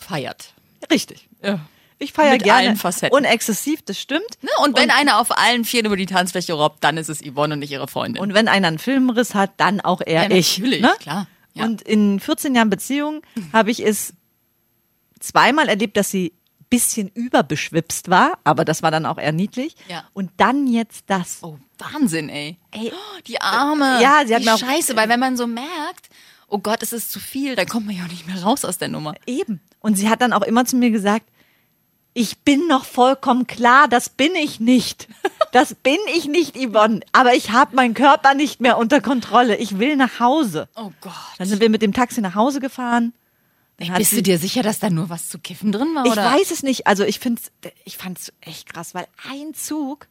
feiert. 0.07 0.55
Richtig. 0.91 1.29
Ja. 1.43 1.61
Ich 1.99 2.13
feiere 2.13 2.37
gerne. 2.37 2.69
allen 2.69 2.77
Facetten. 2.77 3.17
Und 3.17 3.25
exzessiv, 3.25 3.81
das 3.83 3.99
stimmt. 3.99 4.27
Ne? 4.43 4.51
Und 4.63 4.77
wenn 4.77 4.91
einer 4.91 5.19
auf 5.19 5.31
allen 5.37 5.65
Vieren 5.65 5.87
über 5.87 5.97
die 5.97 6.05
Tanzfläche 6.07 6.53
robbt, 6.53 6.85
dann 6.85 6.99
ist 6.99 7.09
es 7.09 7.23
Yvonne 7.23 7.55
und 7.55 7.61
nicht 7.61 7.71
ihre 7.73 7.89
Freundin. 7.89 8.23
Und 8.23 8.35
wenn 8.35 8.49
einer 8.49 8.69
einen 8.69 8.79
Filmriss 8.79 9.35
hat, 9.35 9.53
dann 9.57 9.81
auch 9.81 10.03
er 10.05 10.25
Ja, 10.29 10.37
ich. 10.37 10.59
natürlich, 10.59 10.83
ne? 10.83 10.93
klar. 10.99 11.27
Ja. 11.55 11.65
Und 11.65 11.81
in 11.81 12.21
14 12.21 12.55
Jahren 12.55 12.69
Beziehung 12.69 13.23
habe 13.55 13.71
ich 13.71 13.81
es 13.83 14.13
zweimal 15.21 15.69
erlebt, 15.69 15.97
dass 15.97 16.11
sie 16.11 16.35
ein 16.61 16.67
bisschen 16.69 17.09
überbeschwipst 17.09 18.11
war, 18.11 18.39
aber 18.45 18.65
das 18.67 18.83
war 18.83 18.91
dann 18.91 19.07
auch 19.07 19.17
eher 19.19 19.33
niedlich. 19.33 19.75
Ja. 19.89 20.05
Und 20.13 20.31
dann 20.37 20.67
jetzt 20.67 21.05
das. 21.07 21.39
Oh, 21.43 21.59
Wahnsinn, 21.79 22.29
ey. 22.29 22.59
Ey, 22.73 22.93
Oh, 22.93 23.21
die 23.27 23.41
Arme. 23.41 24.01
Ja, 24.03 24.23
sie 24.27 24.35
hat 24.35 24.43
die 24.43 24.47
mir 24.47 24.55
auch- 24.55 24.59
Scheiße, 24.59 24.97
weil 24.97 25.09
wenn 25.09 25.21
man 25.21 25.37
so 25.39 25.47
merkt, 25.47 26.11
oh 26.49 26.59
Gott, 26.59 26.83
es 26.83 26.93
ist 26.93 27.11
zu 27.11 27.21
viel, 27.21 27.57
dann 27.57 27.67
kommt 27.67 27.87
man 27.87 27.97
ja 27.97 28.05
auch 28.05 28.09
nicht 28.11 28.27
mehr 28.27 28.43
raus 28.43 28.65
aus 28.65 28.79
der 28.79 28.89
Nummer. 28.89 29.15
Eben. 29.27 29.61
Und 29.87 29.97
sie 29.97 30.09
hat 30.09 30.21
dann 30.21 30.33
auch 30.33 30.43
immer 30.43 30.65
zu 30.65 30.75
mir 30.77 30.91
gesagt, 30.91 31.25
ich 32.13 32.39
bin 32.39 32.67
noch 32.67 32.85
vollkommen 32.85 33.47
klar, 33.47 33.87
das 33.89 34.09
bin 34.09 34.35
ich 34.35 34.59
nicht. 34.61 35.09
Das 35.53 35.75
bin 35.75 35.97
ich 36.15 36.27
nicht, 36.27 36.55
Yvonne. 36.55 37.01
Aber 37.13 37.33
ich 37.35 37.51
habe 37.51 37.77
meinen 37.77 37.95
Körper 37.95 38.35
nicht 38.35 38.61
mehr 38.61 38.77
unter 38.77 39.01
Kontrolle. 39.01 39.57
Ich 39.57 39.79
will 39.79 39.97
nach 39.97 40.21
Hause. 40.21 40.69
Oh 40.77 40.91
Gott. 41.01 41.15
Dann 41.39 41.49
sind 41.49 41.63
wir 41.63 41.71
mit 41.71 41.81
dem 41.81 41.95
Taxi 41.95 42.21
nach 42.21 42.35
Hause 42.35 42.61
gefahren. 42.61 43.15
Hat 43.81 43.97
Bist 43.97 44.13
du 44.13 44.23
dir 44.23 44.39
sicher, 44.39 44.63
dass 44.63 44.81
da 44.81 44.91
nur 44.91 45.09
was 45.09 45.29
zu 45.31 45.39
kiffen 45.39 45.73
drin 45.73 45.95
war? 45.95 46.05
Ich 46.05 46.13
oder? 46.13 46.25
weiß 46.25 46.51
es 46.51 46.63
nicht. 46.63 46.87
Also 46.87 47.05
ich 47.05 47.21
finde 47.21 47.41
ich 47.85 47.97
fand's 47.97 48.33
echt 48.43 48.71
krass, 48.71 48.93
weil 48.95 49.07
ein 49.31 49.55
Zug 49.55 50.09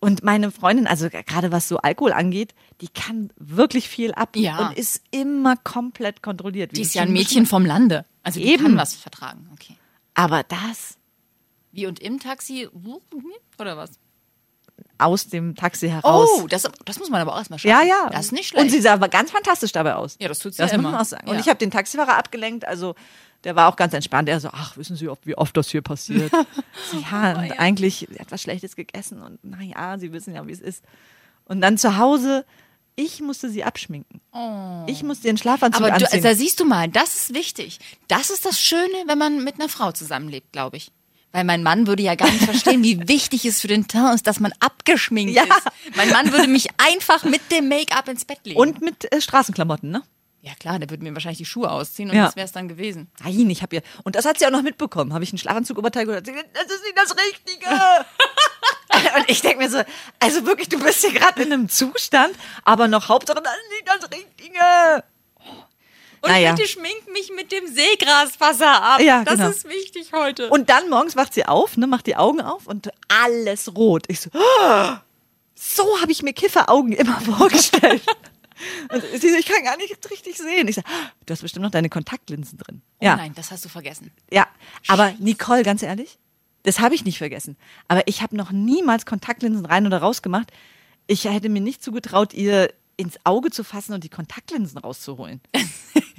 und 0.00 0.22
meine 0.22 0.50
Freundin, 0.50 0.86
also 0.86 1.10
gerade 1.10 1.52
was 1.52 1.68
so 1.68 1.78
Alkohol 1.78 2.12
angeht, 2.12 2.54
die 2.80 2.88
kann 2.88 3.30
wirklich 3.36 3.88
viel 3.88 4.12
ab 4.12 4.34
Ja. 4.34 4.68
und 4.68 4.78
ist 4.78 5.02
immer 5.10 5.56
komplett 5.56 6.22
kontrolliert. 6.22 6.70
wie 6.72 6.76
Die 6.76 6.82
ist 6.82 6.94
ja 6.94 7.02
ein 7.02 7.12
Mädchen 7.12 7.44
vom 7.44 7.66
Lande. 7.66 8.06
Also 8.28 8.40
die 8.40 8.46
Eben. 8.46 8.62
kann 8.64 8.76
was 8.76 8.94
vertragen. 8.94 9.48
Okay. 9.52 9.76
Aber 10.14 10.42
das 10.42 10.96
Wie 11.72 11.86
und 11.86 11.98
im 12.00 12.18
Taxi 12.20 12.68
oder 13.58 13.76
was? 13.76 13.90
aus 15.00 15.28
dem 15.28 15.54
Taxi 15.54 15.88
heraus. 15.88 16.28
Oh, 16.40 16.46
das, 16.48 16.68
das 16.84 16.98
muss 16.98 17.08
man 17.08 17.20
aber 17.20 17.32
auch 17.34 17.38
erstmal 17.38 17.58
schaffen. 17.58 17.70
ja, 17.70 17.82
ja. 17.82 18.10
Das 18.10 18.26
ist 18.26 18.32
nicht 18.32 18.48
schlecht. 18.48 18.64
Und 18.64 18.70
sie 18.70 18.80
sah 18.80 18.94
aber 18.94 19.08
ganz 19.08 19.30
fantastisch 19.30 19.70
dabei 19.72 19.94
aus. 19.94 20.16
Ja, 20.20 20.26
das 20.28 20.40
tut 20.40 20.54
sie 20.54 20.58
Das 20.62 20.72
ja 20.72 20.76
muss 20.78 20.82
immer. 20.84 20.92
man 20.92 21.00
auch 21.00 21.04
sagen. 21.04 21.28
Und 21.28 21.34
Ja. 21.36 21.40
ich 21.40 21.48
habe 21.48 21.58
den 21.58 21.70
Taxifahrer 21.70 22.16
abgelenkt, 22.16 22.66
also 22.66 22.94
der 23.44 23.54
war 23.54 23.68
auch 23.68 23.76
ganz 23.76 23.92
entspannt. 23.94 24.28
Er 24.28 24.40
so, 24.40 24.48
ach, 24.52 24.76
wissen 24.76 24.96
Sie, 24.96 25.08
wie 25.24 25.38
oft 25.38 25.56
das 25.56 25.68
hier 25.68 25.82
passiert? 25.82 26.32
so, 26.90 26.98
ja, 26.98 27.38
und 27.38 27.52
eigentlich, 27.60 28.06
sie 28.10 28.18
hat 28.18 28.32
was 28.32 28.42
Schlechtes 28.42 28.74
gegessen 28.74 29.22
und 29.22 29.42
naja, 29.44 29.98
Sie 29.98 30.12
wissen 30.12 30.34
ja, 30.34 30.44
wie 30.48 30.52
es 30.52 30.60
ist. 30.60 30.82
Und 31.44 31.60
dann 31.60 31.78
zu 31.78 31.96
Hause 31.96 32.44
Ich 33.00 33.20
musste 33.20 33.48
sie 33.48 33.62
abschminken. 33.62 34.20
Ich 34.88 35.04
musste 35.04 35.28
ihren 35.28 35.36
Schlafanzug 35.36 35.82
Aber 35.86 35.96
du, 35.96 36.04
anziehen. 36.04 36.20
da 36.20 36.34
siehst 36.34 36.58
du 36.58 36.64
mal, 36.64 36.88
das 36.88 37.14
ist 37.14 37.32
wichtig. 37.34 37.78
Das 38.08 38.28
ist 38.30 38.44
das 38.44 38.60
Schöne, 38.60 39.04
wenn 39.06 39.16
man 39.18 39.44
mit 39.44 39.54
einer 39.60 39.68
Frau 39.68 39.92
zusammenlebt, 39.92 40.50
glaube 40.50 40.78
ich. 40.78 40.90
Weil 41.30 41.44
mein 41.44 41.62
Mann 41.62 41.86
würde 41.86 42.02
ja 42.02 42.16
gar 42.16 42.28
nicht 42.28 42.42
verstehen, 42.44 42.82
wie 42.82 42.98
wichtig 43.08 43.44
es 43.44 43.60
für 43.60 43.68
den 43.68 43.86
Teint 43.86 44.16
ist, 44.16 44.26
dass 44.26 44.40
man 44.40 44.52
abgeschminkt 44.58 45.32
Ja. 45.32 45.44
ist. 45.44 45.68
Mein 45.96 46.10
Mann 46.10 46.32
würde 46.32 46.48
mich 46.48 46.66
einfach 46.78 47.22
mit 47.22 47.52
dem 47.52 47.68
Make-up 47.68 48.08
ins 48.08 48.24
Bett 48.24 48.40
legen. 48.42 48.58
und 48.58 48.80
mit 48.80 49.12
äh, 49.12 49.20
Straßenklamotten, 49.20 49.90
ne? 49.92 50.02
ja 50.40 50.54
klar, 50.54 50.78
der 50.80 50.88
würde 50.90 51.02
mir 51.04 51.12
wahrscheinlich 51.14 51.38
die 51.38 51.44
Schuhe 51.44 51.70
ausziehen 51.70 52.10
und 52.10 52.16
Ja. 52.16 52.24
das 52.26 52.34
wäre 52.36 52.46
es 52.46 52.52
dann 52.52 52.66
gewesen. 52.68 53.08
Nein, 53.22 53.48
ich 53.50 53.62
habe 53.62 53.76
ihr. 53.76 53.82
Und 54.04 54.16
das 54.16 54.24
hat 54.24 54.38
sie 54.40 54.46
auch 54.46 54.50
noch 54.50 54.62
mitbekommen. 54.62 55.12
Habe 55.12 55.22
ich 55.22 55.30
einen 55.30 55.38
Schlafanzug 55.38 55.78
überteilt 55.78 56.08
und 56.08 56.14
hat 56.16 56.26
sie 56.26 56.32
gesagt, 56.32 56.50
das 56.54 56.64
ist 56.64 56.82
nicht 56.82 56.96
das 56.96 57.14
Richtige. 57.16 57.66
und 59.16 59.28
ich 59.28 59.40
denke 59.40 59.58
mir 59.58 59.70
so, 59.70 59.82
also 60.20 60.46
wirklich, 60.46 60.68
du 60.68 60.78
bist 60.78 61.00
hier 61.04 61.12
gerade 61.12 61.42
in 61.42 61.52
einem 61.52 61.68
Zustand, 61.68 62.34
aber 62.64 62.88
noch 62.88 63.08
Hauptsache, 63.08 63.40
das 63.42 63.52
ist 63.52 63.70
nicht 63.70 63.88
das 63.88 64.10
Richtige. 64.18 65.04
Und 66.20 66.30
Naja. 66.30 66.52
bitte 66.52 66.66
schmink 66.68 67.08
mich 67.12 67.30
mit 67.34 67.52
dem 67.52 67.66
Seegraswasser 67.68 68.82
ab. 68.82 69.00
Ja, 69.00 69.22
das 69.24 69.34
genau. 69.36 69.50
ist 69.50 69.68
wichtig 69.68 70.12
heute. 70.12 70.48
Und 70.50 70.68
dann 70.68 70.88
morgens 70.90 71.14
wacht 71.14 71.32
sie 71.32 71.46
auf, 71.46 71.76
ne, 71.76 71.86
macht 71.86 72.06
die 72.08 72.16
Augen 72.16 72.40
auf 72.40 72.66
und 72.66 72.90
alles 73.08 73.76
rot. 73.76 74.04
Ich 74.08 74.20
so, 74.22 74.30
"Ah, 74.60 75.02
so 75.54 76.00
habe 76.00 76.10
ich 76.10 76.22
mir 76.22 76.32
Kifferaugen 76.32 76.92
immer 76.92 77.20
vorgestellt. 77.38 78.02
und 78.92 79.02
sie 79.20 79.30
so, 79.30 79.36
ich 79.36 79.46
kann 79.46 79.62
gar 79.62 79.76
nicht 79.76 79.96
richtig 80.10 80.36
sehen. 80.38 80.66
Ich 80.66 80.74
so, 80.74 80.80
"Ah, 80.84 81.10
du 81.24 81.32
hast 81.32 81.42
bestimmt 81.42 81.62
noch 81.62 81.70
deine 81.70 81.88
Kontaktlinsen 81.88 82.58
drin. 82.58 82.82
oh 83.00 83.04
ja, 83.04 83.14
nein, 83.14 83.32
das 83.36 83.52
hast 83.52 83.64
du 83.64 83.68
vergessen. 83.68 84.10
ja. 84.28 84.48
Aber 84.88 85.12
Nicole, 85.20 85.62
ganz 85.62 85.84
ehrlich, 85.84 86.18
das 86.64 86.80
habe 86.80 86.94
ich 86.94 87.04
nicht 87.04 87.18
vergessen. 87.18 87.56
Aber 87.88 88.02
ich 88.06 88.22
habe 88.22 88.36
noch 88.36 88.50
niemals 88.50 89.06
Kontaktlinsen 89.06 89.64
rein 89.66 89.86
oder 89.86 89.98
raus 89.98 90.22
gemacht. 90.22 90.50
Ich 91.06 91.24
hätte 91.24 91.48
mir 91.48 91.60
nicht 91.62 91.82
zugetraut, 91.82 92.34
ihr 92.34 92.72
ins 92.96 93.16
Auge 93.24 93.50
zu 93.50 93.62
fassen 93.62 93.92
und 93.94 94.02
die 94.02 94.08
Kontaktlinsen 94.08 94.78
rauszuholen. 94.78 95.40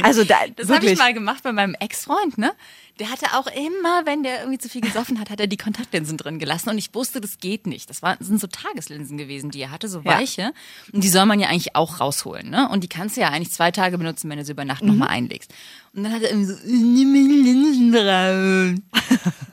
Also 0.01 0.23
da, 0.23 0.35
Das 0.55 0.69
habe 0.69 0.85
ich 0.85 0.97
mal 0.97 1.13
gemacht 1.13 1.43
bei 1.43 1.51
meinem 1.51 1.75
Ex-Freund, 1.77 2.37
ne? 2.37 2.53
Der 2.99 3.11
hatte 3.11 3.25
auch 3.37 3.47
immer, 3.47 4.05
wenn 4.05 4.23
der 4.23 4.39
irgendwie 4.39 4.57
zu 4.57 4.69
viel 4.69 4.79
gesoffen 4.79 5.19
hat, 5.19 5.29
hat 5.29 5.41
er 5.41 5.47
die 5.47 5.57
Kontaktlinsen 5.57 6.15
drin 6.15 6.39
gelassen 6.39 6.69
und 6.69 6.77
ich 6.77 6.95
wusste, 6.95 7.19
das 7.19 7.37
geht 7.39 7.67
nicht. 7.67 7.89
Das, 7.89 8.01
war, 8.01 8.15
das 8.15 8.27
sind 8.27 8.39
so 8.39 8.47
Tageslinsen 8.47 9.17
gewesen, 9.17 9.51
die 9.51 9.59
er 9.59 9.71
hatte, 9.71 9.89
so 9.89 9.99
Ja. 9.99 10.17
weiche. 10.17 10.53
Und 10.93 11.03
die 11.03 11.09
soll 11.09 11.25
man 11.25 11.41
ja 11.41 11.49
eigentlich 11.49 11.75
auch 11.75 11.99
rausholen, 11.99 12.49
ne? 12.49 12.69
Und 12.69 12.85
die 12.85 12.87
kannst 12.87 13.17
du 13.17 13.21
ja 13.21 13.27
eigentlich 13.27 13.51
zwei 13.51 13.71
Tage 13.71 13.97
benutzen, 13.97 14.29
wenn 14.29 14.37
du 14.37 14.45
sie 14.45 14.53
über 14.53 14.63
Nacht 14.63 14.83
Mhm. 14.83 14.87
nochmal 14.91 15.09
einlegst. 15.09 15.53
Und 15.93 16.03
dann 16.05 16.13
hat 16.13 16.21
er 16.21 16.29
irgendwie 16.29 16.47
so, 16.53 16.57
nimm 16.65 17.13
die 17.13 17.49
Linsen 17.51 17.93
raus. 17.95 18.79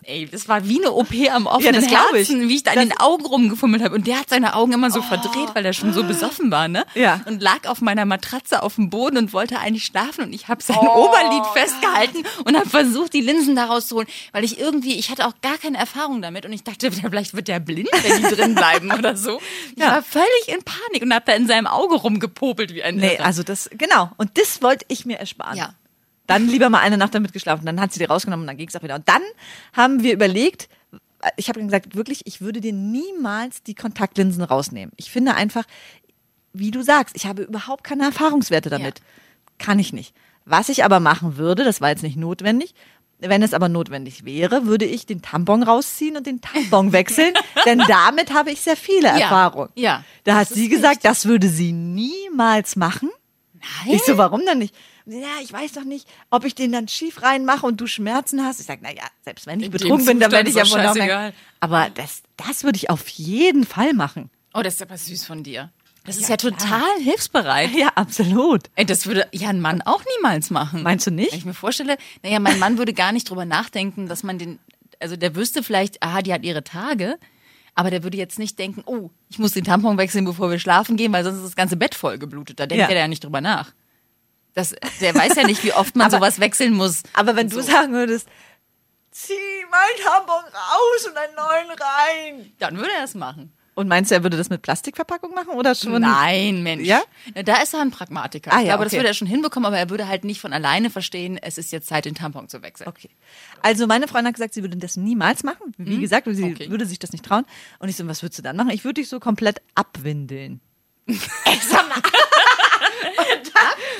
Ey, 0.08 0.24
das 0.30 0.46
war 0.48 0.68
wie 0.68 0.78
eine 0.78 0.92
OP 0.92 1.12
am 1.32 1.46
offenen 1.46 1.74
das 1.74 1.86
ich. 1.86 1.90
Herzen, 1.90 2.48
wie 2.48 2.54
ich 2.54 2.62
da 2.62 2.70
an 2.70 2.78
den 2.78 2.96
Augen 2.96 3.26
rumgefummelt 3.26 3.82
habe. 3.82 3.92
Und 3.96 4.06
der 4.06 4.20
hat 4.20 4.28
seine 4.30 4.54
Augen 4.54 4.72
immer 4.72 4.88
so 4.92 5.02
verdreht, 5.02 5.48
weil 5.54 5.66
er 5.66 5.72
schon 5.72 5.92
so 5.92 6.04
besoffen 6.04 6.52
war, 6.52 6.68
ne? 6.68 6.84
Oh. 6.94 6.98
Ja. 6.98 7.22
Und 7.26 7.42
lag 7.42 7.66
auf 7.68 7.80
meiner 7.80 8.04
Matratze 8.04 8.62
auf 8.62 8.76
dem 8.76 8.88
Boden 8.88 9.16
und 9.16 9.32
wollte 9.32 9.58
eigentlich 9.58 9.84
schlafen. 9.84 10.22
Und 10.22 10.32
ich 10.32 10.46
habe 10.46 10.62
sein 10.62 10.76
Oh, 10.80 11.08
Oberlid 11.08 11.44
festgehalten 11.54 12.22
und 12.44 12.56
habe 12.56 12.68
versucht, 12.70 13.14
die 13.14 13.20
Linsen 13.20 13.56
da 13.56 13.64
rauszuholen, 13.64 14.08
weil 14.30 14.44
ich 14.44 14.60
irgendwie, 14.60 14.94
ich 14.94 15.10
hatte 15.10 15.26
auch 15.26 15.32
gar 15.42 15.58
keine 15.58 15.76
Erfahrung 15.76 16.22
damit 16.22 16.46
und 16.46 16.52
ich 16.52 16.62
dachte, 16.62 16.92
vielleicht 16.92 17.34
wird 17.34 17.48
der 17.48 17.58
blind, 17.58 17.88
wenn 18.04 18.22
die 18.22 18.32
drin 18.36 18.54
bleiben 18.54 18.92
oder 18.92 19.16
so. 19.16 19.40
Ich 19.74 19.82
Ja. 19.82 19.90
war 19.90 20.02
völlig 20.04 20.46
in 20.46 20.62
Panik 20.62 21.02
und 21.02 21.12
habe 21.12 21.24
da 21.26 21.32
in 21.32 21.48
seinem 21.48 21.66
Auge 21.66 21.96
rumgepopelt 21.96 22.72
wie 22.74 22.84
ein 22.84 22.94
Nee, 22.94 23.14
Irrer. 23.16 23.24
also 23.24 23.42
das, 23.42 23.68
genau. 23.72 24.10
Und 24.18 24.38
das 24.38 24.62
wollte 24.62 24.84
ich 24.86 25.04
mir 25.04 25.18
ersparen. 25.18 25.56
Ja. 25.58 25.74
Dann 26.26 26.48
lieber 26.48 26.70
mal 26.70 26.80
eine 26.80 26.96
Nacht 26.96 27.14
damit 27.14 27.32
geschlafen. 27.32 27.66
Dann 27.66 27.80
hat 27.80 27.92
sie 27.92 27.98
die 27.98 28.04
rausgenommen 28.04 28.44
und 28.44 28.46
dann 28.48 28.56
ging 28.56 28.68
es 28.68 28.76
auch 28.76 28.82
wieder. 28.82 28.96
Und 28.96 29.08
dann 29.08 29.22
haben 29.72 30.02
wir 30.02 30.12
überlegt, 30.12 30.68
ich 31.36 31.48
habe 31.48 31.60
gesagt, 31.62 31.94
wirklich, 31.94 32.22
ich 32.24 32.40
würde 32.40 32.60
dir 32.60 32.72
niemals 32.72 33.62
die 33.62 33.74
Kontaktlinsen 33.74 34.42
rausnehmen. 34.42 34.92
Ich 34.96 35.10
finde 35.10 35.34
einfach, 35.34 35.64
wie 36.52 36.70
du 36.70 36.82
sagst, 36.82 37.16
ich 37.16 37.26
habe 37.26 37.42
überhaupt 37.42 37.84
keine 37.84 38.04
Erfahrungswerte 38.04 38.70
damit. 38.70 39.00
Kann 39.58 39.78
ich 39.78 39.92
nicht. 39.92 40.14
Was 40.44 40.68
ich 40.68 40.84
aber 40.84 41.00
machen 41.00 41.36
würde, 41.36 41.64
das 41.64 41.80
war 41.80 41.88
jetzt 41.90 42.02
nicht 42.02 42.16
notwendig, 42.16 42.74
wenn 43.18 43.42
es 43.42 43.54
aber 43.54 43.68
notwendig 43.68 44.24
wäre, 44.24 44.66
würde 44.66 44.84
ich 44.84 45.06
den 45.06 45.22
Tampon 45.22 45.62
rausziehen 45.62 46.16
und 46.16 46.26
den 46.26 46.40
Tampon 46.40 46.92
wechseln, 46.92 47.32
denn 47.66 47.78
damit 47.88 48.32
habe 48.34 48.50
ich 48.50 48.60
sehr 48.60 48.76
viele 48.76 49.08
Erfahrungen. 49.08 49.70
ja. 49.74 50.04
Da 50.24 50.36
hat 50.36 50.48
sie 50.48 50.68
gesagt, 50.68 51.04
das 51.04 51.24
würde 51.24 51.48
sie 51.48 51.72
niemals 51.72 52.76
machen. 52.76 53.10
Nein. 53.54 53.94
Ich 53.94 54.02
so, 54.02 54.18
warum 54.18 54.44
denn 54.44 54.58
nicht? 54.58 54.74
Ja, 55.06 55.40
ich 55.42 55.52
weiß 55.52 55.72
doch 55.72 55.84
nicht, 55.84 56.08
ob 56.30 56.44
ich 56.44 56.54
den 56.54 56.72
dann 56.72 56.88
schief 56.88 57.22
reinmache 57.22 57.64
und 57.64 57.80
du 57.80 57.86
Schmerzen 57.86 58.44
hast. 58.44 58.58
Ich 58.60 58.66
sag, 58.66 58.80
na 58.82 58.92
ja, 58.92 59.04
selbst 59.24 59.46
wenn 59.46 59.60
ich 59.60 59.66
In 59.66 59.72
betrunken 59.72 60.04
bin, 60.06 60.20
dann 60.20 60.32
werde 60.32 60.48
ich 60.50 60.56
ja 60.56 60.68
wohl 60.68 60.82
merken. 60.94 61.34
Aber 61.60 61.88
das, 61.94 62.22
das 62.36 62.64
würde 62.64 62.76
ich 62.76 62.90
auf 62.90 63.08
jeden 63.08 63.64
Fall 63.64 63.94
machen. 63.94 64.30
Oh, 64.52 64.62
das 64.62 64.74
ist 64.74 64.82
aber 64.82 64.96
süß 64.98 65.24
von 65.24 65.42
dir. 65.44 65.70
Das 66.04 66.16
ist 66.16 66.28
ja 66.28 66.36
total 66.36 66.88
hilfsbereit. 67.00 67.70
Ja, 67.72 67.88
absolut. 67.94 68.70
Ey, 68.76 68.84
das 68.86 69.06
würde 69.06 69.26
ja 69.32 69.48
ein 69.48 69.60
Mann 69.60 69.82
auch 69.82 70.02
niemals 70.16 70.50
machen. 70.50 70.82
Meinst 70.82 71.06
du 71.06 71.10
nicht? 71.10 71.32
Wenn 71.32 71.38
ich 71.38 71.44
mir 71.44 71.54
vorstelle, 71.54 71.98
naja, 72.22 72.38
mein 72.38 72.58
Mann 72.58 72.78
würde 72.78 72.92
gar 72.92 73.12
nicht 73.12 73.28
drüber 73.28 73.44
nachdenken, 73.44 74.08
dass 74.08 74.22
man 74.22 74.38
den, 74.38 74.58
also 75.00 75.16
der 75.16 75.34
wüsste 75.34 75.62
vielleicht, 75.62 76.02
aha, 76.02 76.22
die 76.22 76.32
hat 76.32 76.44
ihre 76.44 76.62
Tage, 76.64 77.18
aber 77.74 77.90
der 77.90 78.02
würde 78.04 78.16
jetzt 78.16 78.38
nicht 78.38 78.58
denken, 78.58 78.82
oh, 78.86 79.10
ich 79.28 79.38
muss 79.38 79.52
den 79.52 79.64
Tampon 79.64 79.98
wechseln, 79.98 80.24
bevor 80.24 80.50
wir 80.50 80.58
schlafen 80.60 80.96
gehen, 80.96 81.12
weil 81.12 81.24
sonst 81.24 81.38
ist 81.38 81.44
das 81.44 81.56
ganze 81.56 81.76
Bett 81.76 81.94
voll 81.94 82.18
geblutet. 82.18 82.58
Da 82.60 82.66
denkt 82.66 82.82
Ja. 82.82 82.88
er 82.88 83.00
ja 83.00 83.08
nicht 83.08 83.24
drüber 83.24 83.40
nach. 83.40 83.72
Das, 84.56 84.74
der 85.00 85.14
weiß 85.14 85.36
ja 85.36 85.46
nicht, 85.46 85.62
wie 85.62 85.72
oft 85.72 85.94
man 85.94 86.06
Aber- 86.08 86.16
sowas 86.16 86.40
wechseln 86.40 86.72
muss. 86.74 87.02
Aber 87.12 87.36
wenn 87.36 87.48
du 87.48 87.56
So. 87.56 87.62
sagen 87.70 87.92
würdest, 87.92 88.26
zieh 89.12 89.32
mein 89.70 90.04
Tampon 90.04 90.42
raus 90.44 91.06
und 91.06 91.16
einen 91.16 91.34
neuen 91.36 91.70
rein. 91.78 92.52
Dann 92.58 92.76
würde 92.78 92.90
er 92.98 93.04
es 93.04 93.14
machen. 93.14 93.52
Und 93.74 93.88
meinst 93.88 94.10
du, 94.10 94.14
er 94.14 94.22
würde 94.22 94.38
das 94.38 94.48
mit 94.48 94.62
Plastikverpackung 94.62 95.34
machen 95.34 95.50
oder 95.50 95.74
schon? 95.74 96.00
Nein, 96.00 96.62
Mensch. 96.62 96.86
Ja? 96.86 97.02
Na, 97.34 97.42
Da 97.42 97.56
ist 97.60 97.74
er 97.74 97.80
ein 97.82 97.90
Pragmatiker. 97.90 98.50
Ah, 98.50 98.60
ja, 98.60 98.78
das 98.78 98.86
okay. 98.86 98.96
würde 98.96 99.08
er 99.08 99.12
schon 99.14 99.28
hinbekommen, 99.28 99.66
aber 99.66 99.76
er 99.76 99.90
würde 99.90 100.08
halt 100.08 100.24
nicht 100.24 100.40
von 100.40 100.54
alleine 100.54 100.88
verstehen, 100.88 101.36
es 101.36 101.58
ist 101.58 101.72
jetzt 101.72 101.86
Zeit, 101.88 102.06
den 102.06 102.14
Tampon 102.14 102.48
zu 102.48 102.62
wechseln. 102.62 102.88
Okay. 102.88 103.10
Also 103.60 103.86
meine 103.86 104.08
Freundin 104.08 104.28
hat 104.28 104.34
gesagt, 104.36 104.54
sie 104.54 104.62
würde 104.62 104.78
das 104.78 104.96
niemals 104.96 105.44
machen. 105.44 105.74
Wie 105.76 106.00
gesagt, 106.00 106.26
sie 106.30 106.42
Mhm. 106.46 106.52
Okay. 106.54 106.70
würde 106.70 106.86
sich 106.86 106.98
das 106.98 107.12
nicht 107.12 107.26
trauen. 107.26 107.44
Und 107.78 107.90
ich 107.90 107.96
so, 107.96 108.08
was 108.08 108.22
würdest 108.22 108.38
du 108.38 108.42
dann 108.42 108.56
machen? 108.56 108.70
Ich 108.70 108.84
würde 108.84 109.02
dich 109.02 109.10
so 109.10 109.20
komplett 109.20 109.60
abwindeln. 109.74 110.62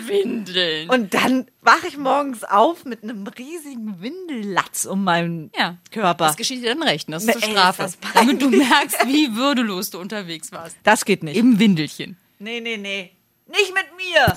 Windeln. 0.07 0.88
Und 0.90 1.14
dann 1.14 1.46
wache 1.62 1.88
ich 1.88 1.96
morgens 1.96 2.44
auf 2.44 2.85
mit 2.85 3.02
einem 3.02 3.26
riesigen 3.26 4.00
Windellatz 4.00 4.85
um 4.85 5.05
meinen 5.05 5.50
Ja. 5.59 5.76
Körper. 5.90 6.26
Das 6.26 6.37
geschieht 6.37 6.62
dir 6.62 6.74
dann 6.74 6.83
recht, 6.83 7.11
das 7.12 7.24
ist 7.24 7.35
ey, 7.42 7.50
Strafe. 7.52 7.85
ist 7.85 7.98
das 8.02 8.12
damit 8.14 8.40
du 8.42 8.50
merkst, 8.50 9.07
wie 9.07 9.35
würdelos 9.35 9.90
du 9.90 9.98
unterwegs 9.98 10.52
warst. 10.52 10.76
Das 10.85 11.05
geht 11.05 11.22
nicht. 11.22 11.37
Im 11.37 11.59
Windelchen. 11.59 12.16
Nee, 12.38 12.61
nee, 12.61 12.76
nee. 12.76 13.12
Nicht 13.48 13.72
mit 13.74 13.87
mir. 13.96 14.37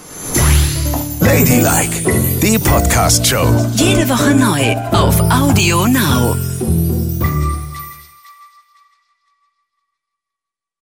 Ladylike, 1.21 2.39
die 2.41 2.57
Podcast-Show. 2.57 3.69
Jede 3.75 4.07
Woche 4.09 4.33
neu 4.33 4.75
auf 4.97 5.19
Audio 5.31 5.85
Now. 5.87 6.35